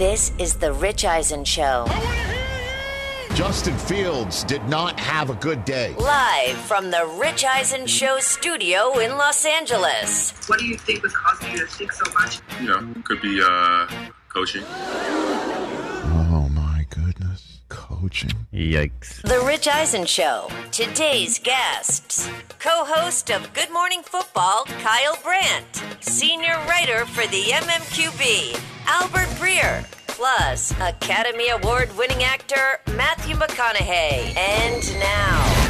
[0.00, 1.84] This is The Rich Eisen Show.
[3.34, 5.94] Justin Fields did not have a good day.
[5.98, 10.32] Live from The Rich Eisen Show studio in Los Angeles.
[10.48, 12.40] What do you think was causing you to think so much?
[12.62, 13.88] You know, could be uh,
[14.30, 14.64] coaching.
[14.72, 17.58] Oh my goodness.
[17.68, 18.32] Coaching.
[18.52, 19.22] Yikes.
[19.22, 20.48] The Rich Eisen Show.
[20.72, 22.28] Today's guests.
[22.58, 25.84] Co host of Good Morning Football, Kyle Brandt.
[26.00, 29.84] Senior writer for the MMQB, Albert Breer.
[30.08, 34.36] Plus, Academy Award winning actor, Matthew McConaughey.
[34.36, 35.69] And now,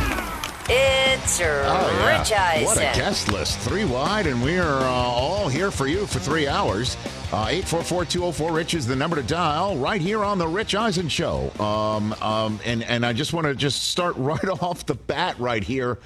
[0.73, 2.63] it's Rich Eisen.
[2.63, 3.59] Oh, What a guest list.
[3.59, 6.97] Three wide, and we are uh, all here for you for three hours.
[7.33, 11.51] Uh, 844-204-RICH is the number to dial right here on the Rich Eisen Show.
[11.61, 15.63] Um, um, and, and I just want to just start right off the bat right
[15.63, 15.99] here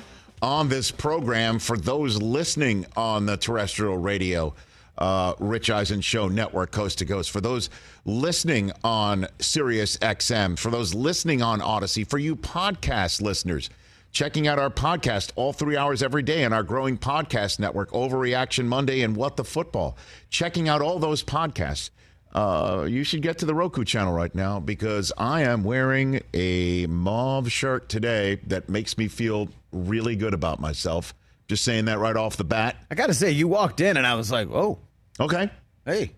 [0.42, 4.54] on this program for those listening on the terrestrial radio
[4.98, 7.30] uh, Rich Eisen Show Network, coast to coast.
[7.30, 7.70] For those
[8.04, 13.70] listening on Sirius XM, for those listening on Audacy, for you podcast listeners,
[14.14, 18.64] checking out our podcast all three hours every day on our growing podcast network, Overreaction
[18.66, 19.98] Monday and What the Football.
[20.30, 21.90] Checking out all those podcasts.
[22.32, 26.86] Uh, you should get to the Roku channel right now because I am wearing a
[26.86, 31.12] mauve shirt today that makes me feel really good about myself.
[31.48, 32.76] Just saying that right off the bat.
[32.90, 34.78] I got to say, you walked in and I was like, oh,
[35.20, 35.50] Okay.
[35.84, 36.12] hey.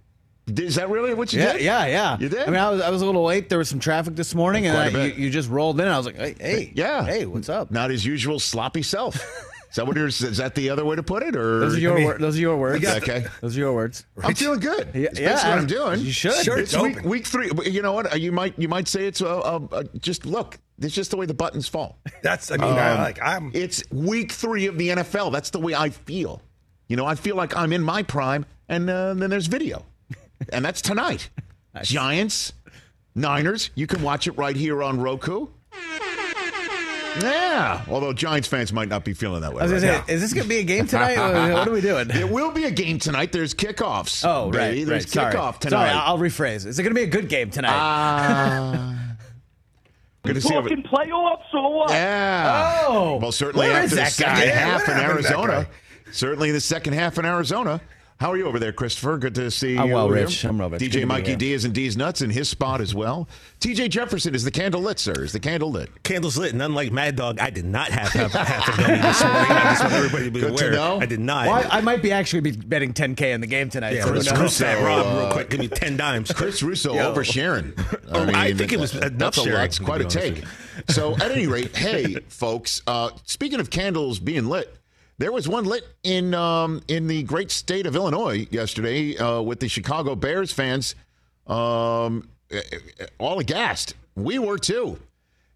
[0.49, 1.63] Is that really what you Yeah, did?
[1.63, 2.19] yeah, yeah.
[2.21, 2.43] You did?
[2.43, 3.49] I mean, I was, I was a little late.
[3.49, 5.87] There was some traffic this morning, and Quite a I, you, you just rolled in.
[5.87, 7.05] And I was like, hey, hey, Yeah.
[7.05, 7.71] hey, what's up?
[7.73, 9.17] Not his usual sloppy self.
[9.69, 11.37] Is that what you're, is that the other way to put it?
[11.37, 12.83] Or Those are your wor- those are your words.
[12.87, 13.27] Okay.
[13.43, 14.07] Those are your words.
[14.23, 14.89] I'm feeling good.
[14.95, 16.01] Yeah, That's yeah, basically what I'm doing.
[16.01, 16.33] you should.
[16.45, 17.51] Sure, It's it's week, week three.
[17.67, 18.19] You know what?
[18.19, 20.57] You might you might say it's uh, uh, uh, just look.
[20.79, 21.99] It's just the way the buttons fall.
[22.23, 23.51] That's, I mean, Um, I, like, I'm.
[23.53, 25.31] It's week three of the NFL.
[25.33, 26.41] That's the way I feel.
[26.89, 29.85] You know, I feel like I'm in my prime, and uh, then there's video,
[30.53, 31.31] and that's tonight.
[31.83, 32.53] Giants,
[33.15, 33.71] Niners.
[33.75, 35.49] You can watch it right here on Roku.
[37.21, 39.61] Yeah, although Giants fans might not be feeling that way.
[39.61, 40.05] I was right gonna now.
[40.05, 41.17] say, is this gonna be a game tonight?
[41.17, 42.11] what what are we doing?
[42.15, 43.33] It will be a game tonight.
[43.33, 44.23] There's kickoffs.
[44.27, 44.59] Oh, baby.
[44.81, 45.09] right, There's right.
[45.09, 45.35] Sorry.
[45.35, 45.93] kickoff Sorry, tonight.
[45.95, 46.67] I'll rephrase.
[46.67, 47.73] Is it gonna be a good game tonight?
[47.73, 49.17] Ah.
[50.25, 50.61] Good to see you.
[50.61, 51.91] Fucking playoffs or what?
[51.91, 52.85] Yeah.
[52.89, 54.45] Oh, Well, certainly where after is the that second guy?
[54.47, 55.69] Yeah, half what in happened to that Arizona.
[56.13, 57.81] Certainly the second half in Arizona.
[58.19, 59.19] How are you over there, Christopher?
[59.19, 59.79] Good to see you.
[59.79, 59.95] I'm you.
[59.95, 60.41] well, Rich.
[60.41, 60.51] here.
[60.51, 60.81] I'm well, Rich.
[60.81, 61.37] DJ Mikey.
[61.37, 63.29] D is in D's nuts in his spot as well.
[63.61, 65.23] TJ Jefferson is the candle lit, sir.
[65.23, 66.03] Is the candle lit?
[66.03, 69.23] Candles lit, and unlike Mad Dog, I did not have half, half a gummy this
[69.23, 69.51] morning.
[69.51, 70.73] I just want everybody to be Good to aware.
[70.73, 70.99] know.
[70.99, 71.47] I did not.
[71.47, 73.95] Well, I, I might be actually be betting 10k in the game tonight.
[73.95, 75.51] yeah, so who let's that Rob uh, real quick.
[75.51, 76.33] Give me ten dimes.
[76.33, 77.13] Chris Russo Yo.
[77.15, 77.75] oversharing.
[78.09, 80.45] Oh, I think it was enough that's a sharing, It's quite a take.
[80.89, 82.81] So at any rate, hey, folks.
[82.87, 84.75] Uh, speaking of candles being lit,
[85.19, 89.61] there was one lit in um, in the great state of Illinois yesterday uh, with
[89.61, 90.95] the Chicago Bears fans
[91.47, 92.61] um, eh,
[93.01, 93.95] eh, all aghast.
[94.15, 94.99] We were too.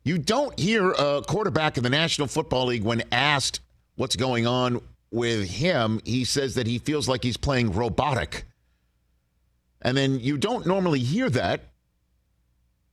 [0.02, 3.60] You don't hear a quarterback in the National Football League when asked
[3.96, 6.00] what's going on with him.
[6.04, 8.44] He says that he feels like he's playing robotic.
[9.82, 11.60] And then you don't normally hear that,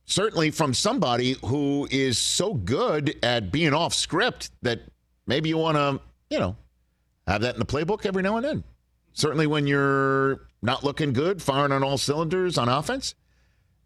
[0.04, 4.80] certainly from somebody who is so good at being off script that
[5.26, 6.00] maybe you want to,
[6.30, 6.56] you know,
[7.26, 8.64] have that in the playbook every now and then.
[9.12, 13.14] Certainly when you're not looking good, firing on all cylinders on offense.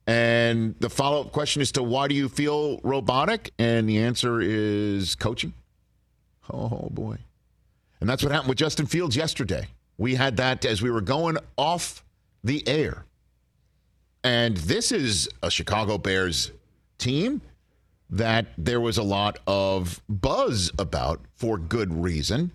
[0.07, 3.53] And the follow up question is to why do you feel robotic?
[3.59, 5.55] And the answer is coaching.
[6.53, 7.19] Oh, boy.
[8.01, 9.69] And that's what happened with Justin Fields yesterday.
[9.97, 12.05] We had that as we were going off
[12.43, 13.05] the air.
[14.25, 16.51] And this is a Chicago Bears
[16.99, 17.41] team
[18.13, 22.53] that there was a lot of buzz about for good reason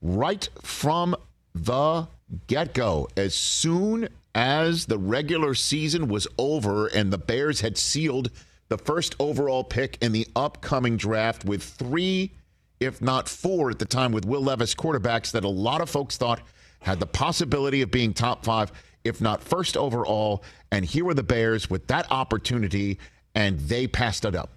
[0.00, 1.16] right from
[1.54, 2.06] the
[2.46, 3.08] get go.
[3.16, 8.30] As soon as the regular season was over and the Bears had sealed
[8.68, 12.30] the first overall pick in the upcoming draft with three,
[12.78, 16.16] if not four at the time, with Will Levis quarterbacks that a lot of folks
[16.16, 16.40] thought
[16.80, 20.44] had the possibility of being top five, if not first overall.
[20.70, 22.98] And here were the Bears with that opportunity,
[23.34, 24.50] and they passed it up.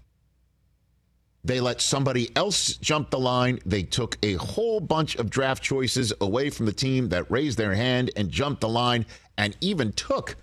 [1.45, 3.59] They let somebody else jump the line.
[3.67, 7.75] They took a whole bunch of draft choices away from the team that raised their
[7.75, 9.05] hand and jumped the line,
[9.37, 10.37] and even took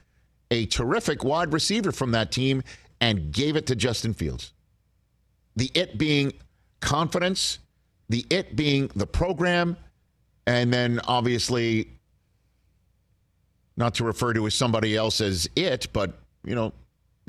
[0.53, 2.63] a terrific wide receiver from that team
[3.01, 4.53] and gave it to Justin Fields.
[5.57, 6.35] The it being
[6.79, 7.59] confidence,
[8.09, 9.77] the it being the program,
[10.47, 11.89] and then obviously
[13.77, 16.73] not to refer to as somebody else as it, but you know,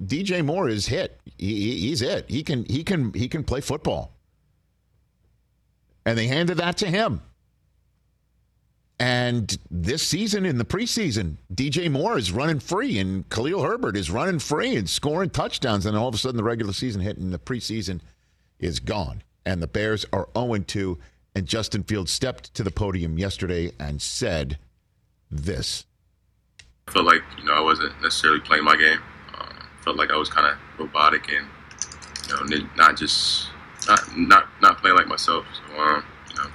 [0.07, 1.19] DJ Moore is hit.
[1.37, 2.29] He, he- he's it.
[2.29, 4.11] He can he can he can play football.
[6.05, 7.21] And they handed that to him.
[8.99, 14.09] And this season in the preseason, DJ Moore is running free and Khalil Herbert is
[14.11, 15.85] running free and scoring touchdowns.
[15.85, 18.01] And all of a sudden, the regular season hit and the preseason
[18.59, 19.23] is gone.
[19.45, 20.99] And the Bears are 0 2.
[21.35, 24.59] And Justin Fields stepped to the podium yesterday and said
[25.31, 25.85] this.
[26.87, 28.99] I felt like you know I wasn't necessarily playing my game.
[29.83, 31.47] Um, felt like I was kind of robotic and
[32.27, 33.49] you know not just
[33.87, 35.45] not not not playing like myself.
[35.53, 36.49] So um, you know,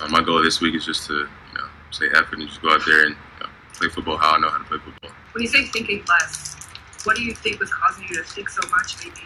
[0.00, 2.70] uh, my goal this week is just to you know say effort and just go
[2.70, 5.10] out there and you know, play football how I know how to play football.
[5.32, 6.56] When you say thinking less,
[7.04, 9.20] what do you think was causing you to think so much, maybe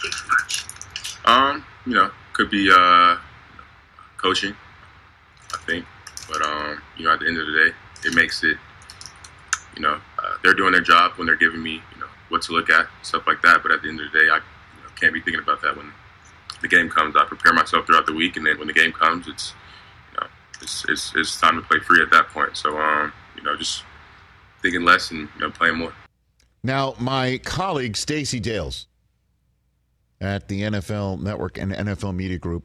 [0.00, 0.64] think too much?
[1.24, 3.16] Um, you know, could be uh,
[4.16, 4.54] coaching,
[5.52, 5.84] I think.
[6.28, 8.56] But um, you know, at the end of the day, it makes it.
[9.76, 11.82] You know, uh, they're doing their job when they're giving me,
[12.32, 13.62] what to look at, stuff like that.
[13.62, 15.76] But at the end of the day, I you know, can't be thinking about that
[15.76, 15.92] when
[16.62, 17.14] the game comes.
[17.14, 19.54] I prepare myself throughout the week, and then when the game comes, it's,
[20.12, 20.26] you know,
[20.60, 22.56] it's it's, it's time to play free at that point.
[22.56, 23.84] So um, you know, just
[24.62, 25.92] thinking less and you know, playing more.
[26.64, 28.86] Now, my colleague Stacey Dales
[30.20, 32.64] at the NFL Network and NFL Media Group,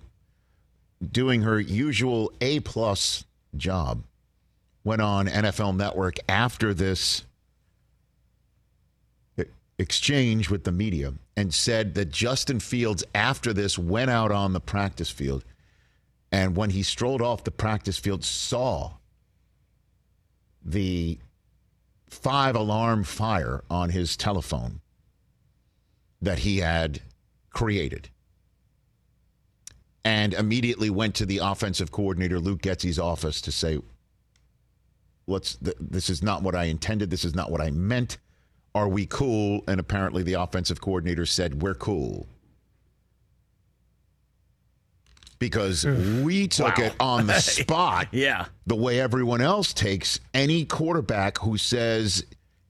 [1.12, 3.26] doing her usual A plus
[3.56, 4.04] job,
[4.84, 7.26] went on NFL Network after this
[9.80, 14.60] exchange with the media and said that Justin Fields, after this, went out on the
[14.60, 15.44] practice field.
[16.32, 18.94] And when he strolled off the practice field, saw
[20.64, 21.20] the
[22.10, 24.82] five alarm fire on his telephone
[26.22, 27.02] that he had
[27.52, 28.10] created.
[30.04, 33.80] And immediately went to the offensive coordinator Luke Getsy's office to say
[35.28, 37.10] th- this is not what I intended.
[37.10, 38.18] This is not what I meant
[38.76, 42.28] are we cool and apparently the offensive coordinator said we're cool
[45.40, 48.46] because we took it on the spot Yeah.
[48.66, 52.26] the way everyone else takes any quarterback who says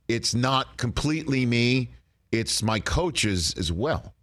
[0.07, 1.89] it's not completely me,
[2.31, 4.13] it's my coaches as well.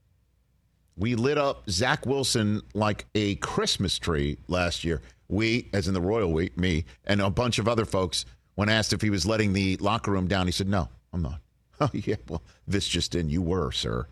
[0.96, 5.02] We lit up Zach Wilson like a Christmas tree last year.
[5.28, 8.24] We, as in the royal we, me, and a bunch of other folks,
[8.54, 11.40] when asked if he was letting the locker room down, he said, No, I'm not.
[11.80, 13.28] Oh, yeah, well, this just in.
[13.28, 14.06] You were, sir.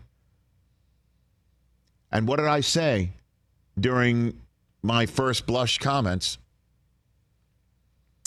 [2.11, 3.11] And what did I say
[3.79, 4.39] during
[4.81, 6.37] my first blush comments?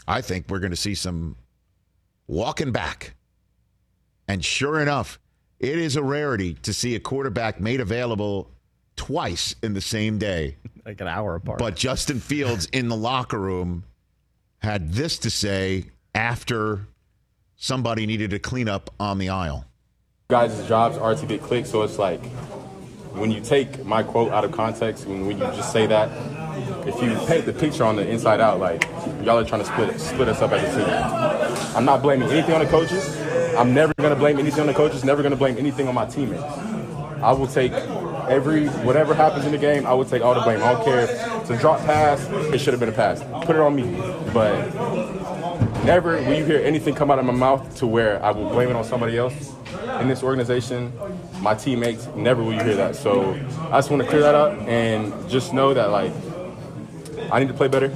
[0.08, 1.36] I think we're going to see some
[2.26, 3.14] walking back.
[4.26, 5.20] And sure enough,
[5.60, 8.50] it is a rarity to see a quarterback made available
[8.96, 10.56] twice in the same day.
[10.86, 11.58] Like an hour apart.
[11.58, 13.82] But Justin Fields in the locker room
[14.60, 16.86] had this to say after
[17.56, 19.64] somebody needed to clean up on the aisle.
[20.28, 22.24] guys' jobs are to get clicks, so it's like
[23.14, 26.10] when you take my quote out of context, when, when you just say that,
[26.86, 28.84] if you paint the picture on the inside out, like
[29.22, 31.76] y'all are trying to split split us up as a team.
[31.76, 33.16] I'm not blaming anything on the coaches.
[33.56, 35.04] I'm never gonna blame anything on the coaches.
[35.04, 36.42] Never gonna blame anything on my teammates.
[37.22, 39.86] I will take every whatever happens in the game.
[39.86, 40.62] I will take all the blame.
[40.62, 41.08] I don't care
[41.40, 42.26] it's a drop pass.
[42.52, 43.22] It should have been a pass.
[43.44, 43.84] Put it on me.
[44.32, 44.70] But
[45.84, 48.68] never will you hear anything come out of my mouth to where I will blame
[48.68, 49.54] it on somebody else
[50.00, 50.92] in this organization,
[51.40, 52.06] my teammates.
[52.16, 52.96] Never will you hear that.
[52.96, 53.34] So
[53.70, 56.12] I just want to clear that up and just know that like
[57.30, 57.88] I need to play better.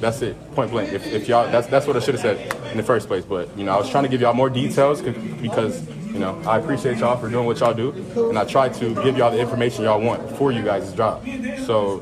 [0.00, 0.92] That's it, point blank.
[0.92, 3.24] If, if y'all, that's that's what I should have said in the first place.
[3.24, 6.58] But you know, I was trying to give y'all more details because you know I
[6.58, 7.92] appreciate y'all for doing what y'all do,
[8.30, 11.26] and I try to give y'all the information y'all want for you guys' job.
[11.66, 12.00] So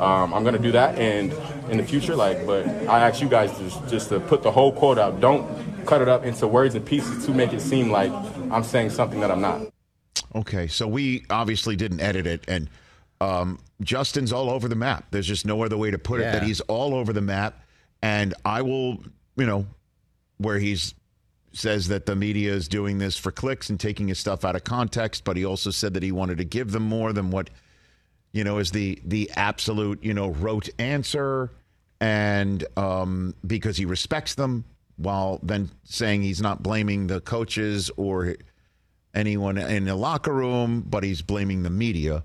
[0.00, 1.30] um, I'm gonna do that, and
[1.70, 4.72] in the future, like, but I ask you guys just just to put the whole
[4.72, 5.20] quote out.
[5.20, 5.46] Don't
[5.86, 8.12] cut it up into words and pieces to make it seem like
[8.50, 9.62] I'm saying something that I'm not.
[10.34, 12.68] Okay, so we obviously didn't edit it, and
[13.20, 15.06] um, Justin's all over the map.
[15.10, 17.62] There's just no other way to put it that he's all over the map.
[18.02, 18.98] And I will,
[19.36, 19.66] you know,
[20.38, 20.94] where he's
[21.52, 24.64] says that the media is doing this for clicks and taking his stuff out of
[24.64, 27.48] context, but he also said that he wanted to give them more than what
[28.36, 31.50] you know is the the absolute you know rote answer,
[32.00, 34.64] and um, because he respects them,
[34.96, 38.36] while then saying he's not blaming the coaches or
[39.14, 42.24] anyone in the locker room, but he's blaming the media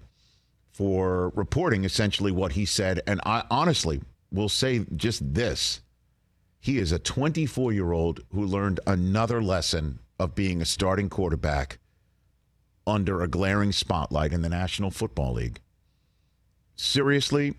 [0.71, 3.01] for reporting essentially what he said.
[3.07, 4.01] And I honestly
[4.33, 5.79] will say just this
[6.59, 11.79] he is a 24 year old who learned another lesson of being a starting quarterback
[12.85, 15.61] under a glaring spotlight in the National Football League.
[16.83, 17.53] Seriously,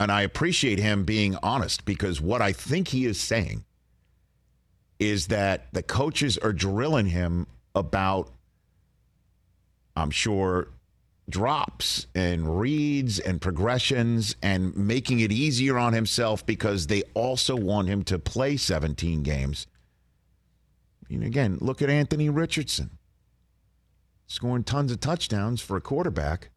[0.00, 3.66] and I appreciate him being honest because what I think he is saying
[4.98, 8.30] is that the coaches are drilling him about,
[9.94, 10.68] I'm sure,
[11.28, 17.88] drops and reads and progressions and making it easier on himself because they also want
[17.88, 19.66] him to play 17 games.
[21.10, 22.88] Mean, again, look at Anthony Richardson
[24.26, 26.48] scoring tons of touchdowns for a quarterback,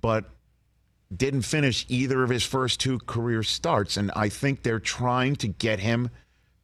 [0.00, 0.30] but
[1.14, 3.96] didn't finish either of his first two career starts.
[3.96, 6.10] And I think they're trying to get him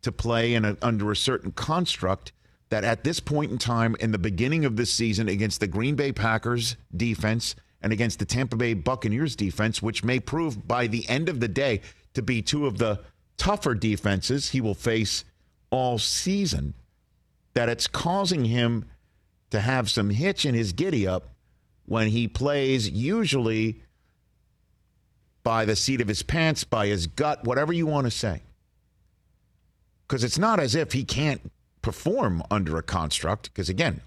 [0.02, 2.32] to play in a, under a certain construct
[2.70, 5.94] that at this point in time, in the beginning of this season, against the Green
[5.94, 11.08] Bay Packers defense and against the Tampa Bay Buccaneers defense, which may prove by the
[11.08, 11.80] end of the day
[12.14, 13.00] to be two of the
[13.36, 15.24] tougher defenses he will face
[15.70, 16.74] all season,
[17.54, 18.86] that it's causing him
[19.50, 21.28] to have some hitch in his giddy up
[21.84, 23.82] when he plays, usually
[25.44, 28.42] by the seat of his pants, by his gut, whatever you want to say.
[30.06, 34.00] Because it's not as if he can't perform under a construct, because again,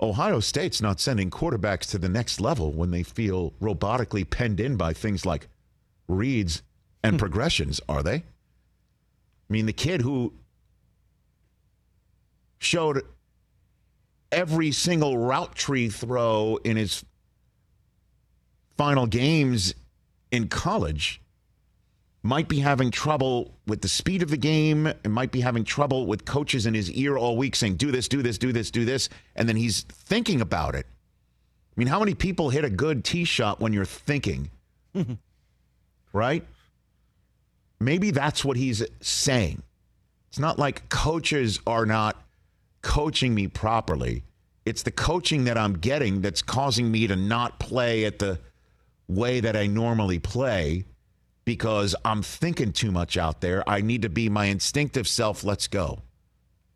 [0.00, 4.76] Ohio State's not sending quarterbacks to the next level when they feel robotically penned in
[4.76, 5.46] by things like
[6.08, 6.62] reads
[7.02, 7.18] and hmm.
[7.18, 8.16] progressions, are they?
[8.16, 8.22] I
[9.48, 10.32] mean, the kid who
[12.58, 13.02] showed
[14.32, 17.04] every single route tree throw in his
[18.76, 19.74] final games
[20.34, 21.20] in college
[22.22, 26.06] might be having trouble with the speed of the game and might be having trouble
[26.06, 28.84] with coaches in his ear all week saying, do this, do this, do this, do
[28.84, 29.08] this.
[29.36, 30.86] And then he's thinking about it.
[30.86, 34.50] I mean, how many people hit a good tee shot when you're thinking?
[36.12, 36.44] right?
[37.78, 39.62] Maybe that's what he's saying.
[40.28, 42.16] It's not like coaches are not
[42.80, 44.22] coaching me properly.
[44.64, 48.38] It's the coaching that I'm getting that's causing me to not play at the
[49.08, 50.84] way that I normally play
[51.44, 53.68] because I'm thinking too much out there.
[53.68, 55.44] I need to be my instinctive self.
[55.44, 56.00] Let's go.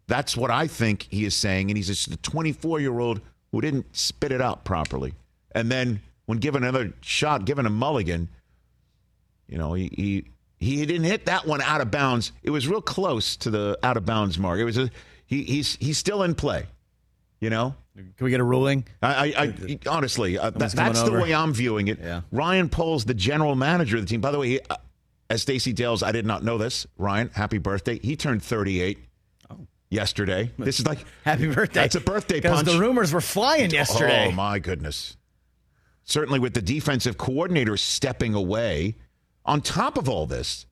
[0.06, 1.70] That's what I think he is saying.
[1.70, 3.20] And he's just a 24 year old
[3.52, 5.14] who didn't spit it out properly.
[5.52, 8.28] And then when given another shot, given a mulligan,
[9.46, 10.24] you know, he, he,
[10.58, 12.32] he didn't hit that one out of bounds.
[12.42, 14.58] It was real close to the out of bounds mark.
[14.58, 14.90] It was a,
[15.24, 16.66] he, he's, he's still in play,
[17.40, 17.74] you know?
[17.96, 18.84] Can we get a ruling?
[19.02, 21.98] I, I, I honestly, uh, that, that's the way I'm viewing it.
[22.00, 22.20] Yeah.
[22.30, 24.20] Ryan Poles, the general manager of the team.
[24.20, 24.76] By the way, he, uh,
[25.28, 26.86] as Stacey Dales, I did not know this.
[26.96, 27.98] Ryan, happy birthday!
[27.98, 28.98] He turned 38
[29.90, 30.52] yesterday.
[30.58, 31.80] This is like Happy birthday.
[31.80, 32.68] That's a birthday Because punch.
[32.68, 34.28] the rumors were flying yesterday.
[34.28, 35.16] Oh my goodness!
[36.04, 38.94] Certainly, with the defensive coordinator stepping away,
[39.44, 40.66] on top of all this,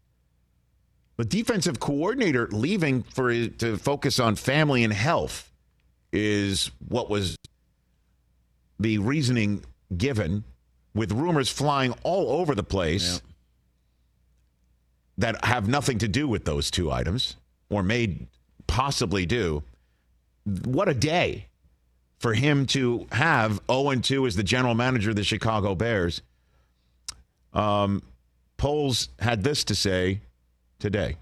[1.16, 5.50] the defensive coordinator leaving for to focus on family and health
[6.16, 7.37] is what was
[8.80, 9.64] the reasoning
[9.96, 10.44] given,
[10.94, 13.20] with rumors flying all over the place
[15.18, 17.37] that have nothing to do with those two items
[17.68, 18.26] or may
[18.66, 19.62] possibly do.
[20.64, 21.49] What a day
[22.18, 26.23] for him to have 0 2 as the general manager of the Chicago Bears.
[27.52, 28.02] Um,
[28.56, 30.20] Poles had this to say
[30.78, 31.16] today.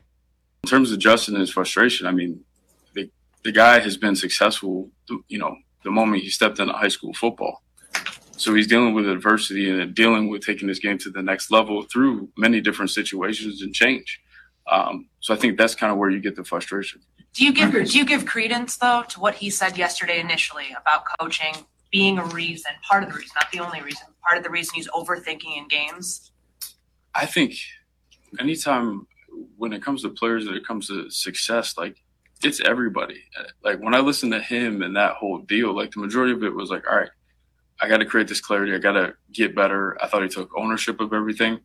[0.62, 2.44] in terms of Justin and his frustration, I mean,
[3.44, 4.90] the guy has been successful,
[5.28, 7.62] you know, the moment he stepped into high school football.
[8.36, 11.82] So he's dealing with adversity and dealing with taking this game to the next level
[11.82, 14.20] through many different situations and change.
[14.66, 17.02] Um, so I think that's kind of where you get the frustration.
[17.34, 21.04] Do you give do you give credence though to what he said yesterday initially about
[21.20, 21.54] coaching
[21.92, 24.74] being a reason, part of the reason, not the only reason, part of the reason
[24.74, 26.32] he's overthinking in games?
[27.14, 27.54] I think
[28.40, 29.06] anytime
[29.56, 32.03] when it comes to players and it comes to success, like
[32.44, 33.22] it's everybody.
[33.62, 36.54] Like when I listen to him and that whole deal, like the majority of it
[36.54, 37.10] was like, all right,
[37.80, 38.74] I got to create this clarity.
[38.74, 39.96] I got to get better.
[40.02, 41.60] I thought he took ownership of everything.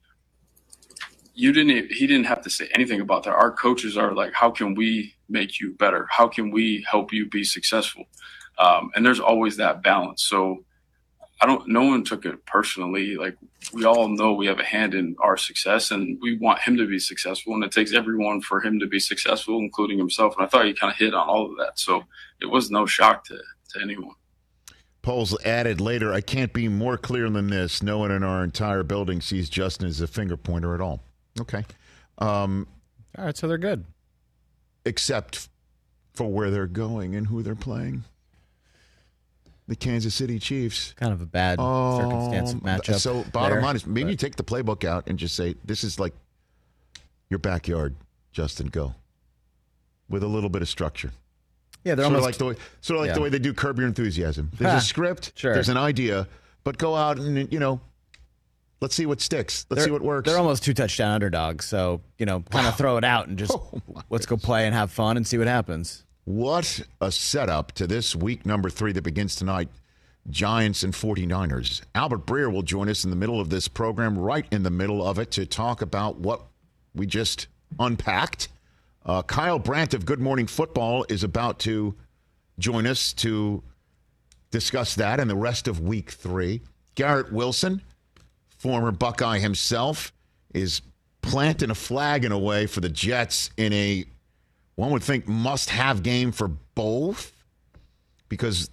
[1.34, 1.92] You didn't.
[1.92, 3.34] He didn't have to say anything about that.
[3.34, 6.08] Our coaches are like, how can we make you better?
[6.10, 8.06] How can we help you be successful?
[8.58, 10.24] Um, and there's always that balance.
[10.24, 10.66] So
[11.42, 11.68] I don't.
[11.68, 13.16] No one took it personally.
[13.16, 13.38] Like
[13.74, 16.86] we all know we have a hand in our success, and we want him to
[16.88, 17.54] be successful.
[17.54, 20.36] And it takes everyone for him to be successful, including himself.
[20.38, 21.80] And I thought he kind of hit on all of that.
[21.80, 22.04] So
[22.42, 23.38] it was no shock to
[23.74, 24.16] to anyone.
[25.02, 27.82] Poles added later, I can't be more clear than this.
[27.82, 31.02] No one in our entire building sees Justin as a finger pointer at all.
[31.40, 31.64] Okay.
[32.18, 32.68] Um,
[33.18, 33.86] All right, so they're good.
[34.84, 35.48] except
[36.14, 38.04] for where they're going and who they're playing.
[39.70, 40.94] The Kansas City Chiefs.
[40.98, 43.00] Kind of a bad circumstance Um, matchup.
[43.00, 45.56] So bottom there, line is maybe but- you take the playbook out and just say,
[45.64, 46.14] this is like
[47.30, 47.96] your backyard,
[48.32, 48.96] Justin, go.
[50.10, 51.12] With a little bit of structure.
[51.84, 53.14] yeah, they're Sort almost like the way, sort of like yeah.
[53.14, 54.50] the way they do Curb Your Enthusiasm.
[54.58, 55.54] There's a script, sure.
[55.54, 56.28] there's an idea,
[56.64, 57.80] but go out and you know,
[58.82, 59.68] let's see what sticks.
[59.70, 60.28] Let's they're, see what works.
[60.28, 63.52] They're almost two touchdown underdogs, so you know, kind of throw it out and just
[63.56, 66.04] Oh, let's go play and have fun and see what happens.
[66.30, 69.68] What a setup to this week number three that begins tonight.
[70.30, 71.82] Giants and 49ers.
[71.96, 75.04] Albert Breer will join us in the middle of this program, right in the middle
[75.04, 76.44] of it, to talk about what
[76.94, 77.48] we just
[77.80, 78.50] unpacked.
[79.04, 81.96] Uh, Kyle Brandt of Good Morning Football is about to
[82.60, 83.64] join us to
[84.52, 86.62] discuss that and the rest of week three.
[86.94, 87.82] Garrett Wilson,
[88.56, 90.14] former Buckeye himself,
[90.54, 90.84] is
[91.24, 94.06] planting a flag in a way for the Jets in a,
[94.80, 97.34] one would think, must have game for both
[98.30, 98.70] because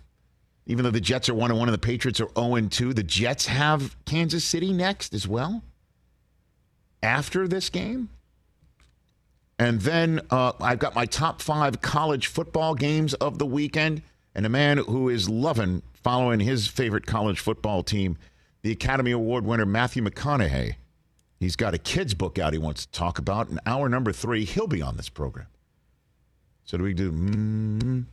[0.67, 3.47] even though the Jets are 1 1 and the Patriots are 0 2, the Jets
[3.47, 5.63] have Kansas City next as well
[7.03, 8.09] after this game.
[9.59, 14.03] And then uh, I've got my top five college football games of the weekend.
[14.35, 18.19] And a man who is loving following his favorite college football team,
[18.63, 20.75] the Academy Award winner Matthew McConaughey.
[21.41, 23.49] He's got a kid's book out he wants to talk about.
[23.49, 25.47] In hour number three, he'll be on this program.
[26.67, 27.13] So do we do?
[27.13, 28.05] Mm,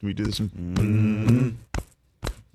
[0.00, 0.38] do we do this?
[0.40, 1.54] Mm,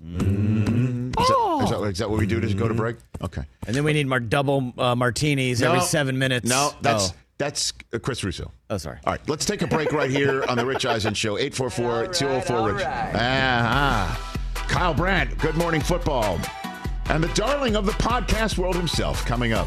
[0.02, 2.96] mm, is, that, is, that, is that what we do to go to break?
[3.22, 3.42] Okay.
[3.66, 6.48] And then we need mar- double uh, martinis every seven minutes.
[6.48, 7.14] No, that's Oh.
[7.38, 8.52] that's uh, Chris Russo.
[8.70, 8.98] Oh, sorry.
[9.04, 11.36] All right, let's take a break right here on the Rich Eisen Show.
[11.38, 12.84] 844 204 Rich.
[12.86, 14.34] Ah,
[14.68, 16.38] Kyle Brandt, Good Morning Football.
[17.06, 19.66] And the darling of the podcast world himself coming up.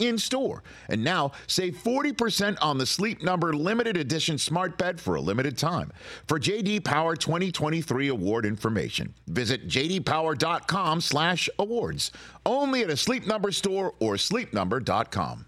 [0.00, 0.64] in store.
[0.88, 5.56] And now save 40% on the Sleep Number limited edition smart bed for a limited
[5.56, 5.92] time.
[6.26, 12.10] For JD Power 2023 award information, visit jdpower.com/awards.
[12.46, 15.46] Only at a Sleep Number store or sleepnumber.com.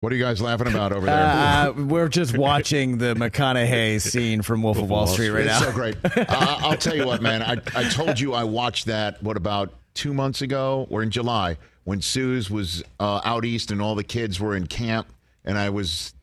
[0.00, 1.24] What are you guys laughing about over there?
[1.24, 5.66] Uh, we're just watching the McConaughey scene from Wolf of Wall Street right it's now.
[5.66, 5.96] so great.
[6.04, 7.40] uh, I'll tell you what, man.
[7.40, 11.56] I, I told you I watched that, what, about two months ago or in July
[11.84, 15.06] when Suze was uh, out east and all the kids were in camp.
[15.44, 16.14] And I was,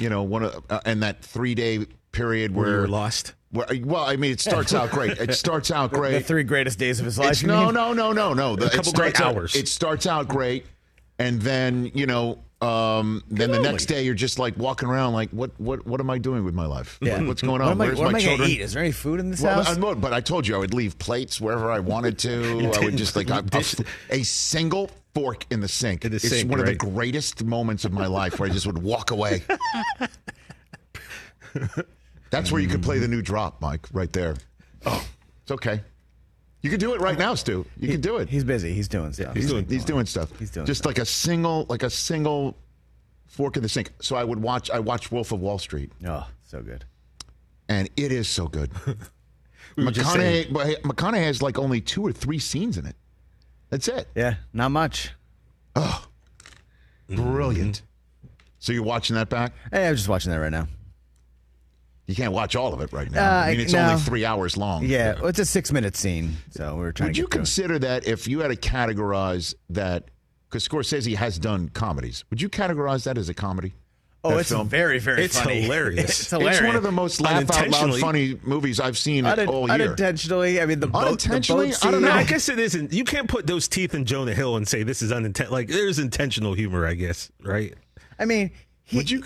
[0.00, 2.74] you know, one of, uh, in that three day period Where where.
[2.76, 3.34] you were lost.
[3.50, 5.12] where- well, I mean, it starts out great.
[5.18, 6.12] It starts out great.
[6.12, 7.42] The three greatest days of his life.
[7.44, 8.56] No, no, no, no, no.
[8.56, 9.54] The, A couple great out- hours.
[9.54, 10.64] It starts out great,
[11.18, 15.30] and then you know, um, then the next day you're just like walking around, like,
[15.30, 16.98] what, what, what am I doing with my life?
[17.02, 17.18] Yeah.
[17.18, 17.72] What- what's going What on?
[17.72, 18.50] am I, Where's what am my I gonna children?
[18.50, 18.60] eat?
[18.60, 19.76] Is there any food in this Well, house?
[19.78, 22.72] I, but I told you I would leave plates wherever I wanted to.
[22.76, 23.64] I would just like I, a,
[24.10, 26.04] a single fork in the sink.
[26.04, 28.66] In the it's sink, one of the greatest moments of my life where I just
[28.66, 29.42] would walk away.
[32.30, 34.34] That's where you could play the new drop, Mike, right there.
[34.86, 35.06] Oh,
[35.42, 35.80] it's okay.
[36.64, 37.66] You can do it right now, Stu.
[37.78, 38.30] You can do it.
[38.30, 38.72] He's busy.
[38.72, 39.34] He's doing stuff.
[39.36, 40.30] He's, he's doing stuff.
[40.38, 42.56] He's doing just like a single, like a single
[43.26, 43.92] fork in the sink.
[44.00, 44.70] So I would watch.
[44.70, 46.86] I watched Wolf of Wall Street, Oh, so good.
[47.68, 48.70] and it is so good.
[49.76, 50.50] We McConaughey,
[50.82, 52.94] McConaughey has like only two or three scenes in it.
[53.70, 54.06] That's it.
[54.14, 55.10] Yeah, not much.
[55.74, 56.06] Oh,
[57.08, 57.82] brilliant.
[57.82, 58.28] Mm-hmm.
[58.60, 59.52] So you're watching that back?
[59.72, 60.68] Hey, I'm just watching that right now.
[62.06, 63.24] You can't watch all of it right now.
[63.40, 63.88] Uh, I mean, it's no.
[63.90, 64.84] only three hours long.
[64.84, 67.34] Yeah, well, it's a six minute scene, so we're trying to Would to you get
[67.34, 67.38] it.
[67.38, 70.10] consider that if you had to categorize that,
[70.48, 73.72] because Scorsese has done comedies, would you categorize that as a comedy?
[74.26, 74.68] Oh, it's film.
[74.68, 75.60] very, very It's funny.
[75.62, 76.20] hilarious.
[76.20, 76.58] it's hilarious.
[76.58, 79.74] It's one of the most laugh out loud funny movies I've seen Un- all year.
[79.74, 80.62] unintentionally.
[80.62, 81.66] I mean, the boat, the Unintentionally?
[81.72, 82.10] boat I don't know.
[82.10, 82.92] I guess it isn't.
[82.92, 85.52] You can't put those teeth in Jonah Hill and say this is unintentional.
[85.58, 87.74] Like there's intentional humor, I guess, right?
[88.18, 88.50] I mean,
[88.82, 89.24] he, Would you?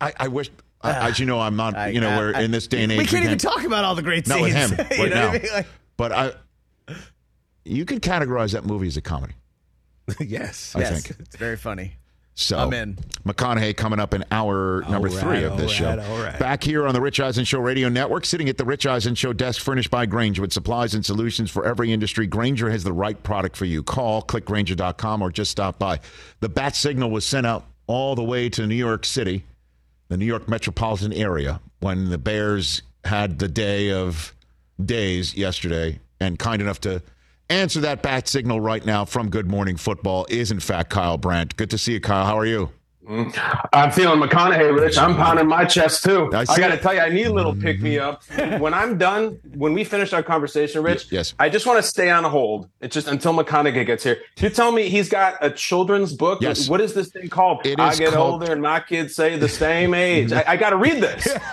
[0.00, 0.50] I, I wish.
[0.82, 1.76] I as you know, I'm not.
[1.76, 2.98] I- you know, I- we're I- in this day and age.
[2.98, 4.54] we can't even can't- talk about all the great Not scenes.
[4.70, 5.28] with him right now.
[5.28, 5.42] I mean?
[5.52, 5.66] Like,
[5.96, 6.32] but I,
[7.64, 9.34] you could categorize that movie as a comedy.
[10.20, 10.74] yes.
[10.74, 11.20] I yes, think.
[11.20, 11.92] it's very funny.
[12.34, 12.96] So I'm in.
[13.26, 15.88] McConaughey coming up in hour number All three of this all show.
[15.96, 16.38] right, all right.
[16.38, 19.34] Back here on the Rich Eisen Show Radio Network, sitting at the Rich Eisen Show
[19.34, 22.26] desk furnished by Grainger with supplies and solutions for every industry.
[22.26, 23.82] Grainger has the right product for you.
[23.82, 26.00] Call clickgranger.com or just stop by.
[26.38, 29.44] The bat signal was sent out all the way to New York City,
[30.10, 34.34] the New York metropolitan area, when the Bears had the day of
[34.84, 37.02] days yesterday and kind enough to
[37.48, 41.56] answer that bat signal right now from Good Morning Football is in fact Kyle Brandt.
[41.56, 42.26] Good to see you, Kyle.
[42.26, 42.70] How are you?
[43.10, 44.96] I'm feeling McConaughey, Rich.
[44.96, 46.30] I'm pounding my chest too.
[46.32, 48.22] I I, got to tell you, I need a little pick me up.
[48.60, 51.34] when I'm done, when we finish our conversation, Rich, yes.
[51.38, 52.68] I just want to stay on hold.
[52.80, 54.18] It's just until McConaughey gets here.
[54.38, 56.40] You tell me he's got a children's book.
[56.40, 56.68] Yes.
[56.68, 57.66] What is this thing called?
[57.66, 60.32] It I get called- older and my kids say the same age.
[60.32, 61.26] I, I got to read this.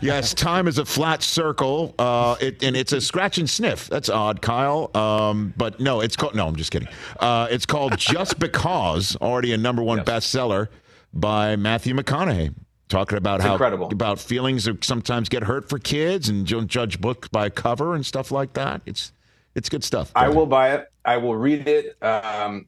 [0.00, 3.88] yes, time is a flat circle, uh, it, and it's a scratch and sniff.
[3.88, 4.90] That's odd, Kyle.
[4.96, 6.36] Um, but no, it's called.
[6.36, 6.88] No, I'm just kidding.
[7.18, 10.68] Uh, it's called Just Because, already a number one bestseller
[11.14, 12.54] by Matthew McConaughey.
[12.88, 13.88] Talking about It's how incredible.
[13.90, 18.04] about feelings that sometimes get hurt for kids, and don't judge books by cover and
[18.04, 18.82] stuff like that.
[18.84, 19.10] It's
[19.54, 20.12] it's good stuff.
[20.14, 20.92] I will buy it.
[21.04, 21.96] I will read it.
[22.02, 22.66] Um,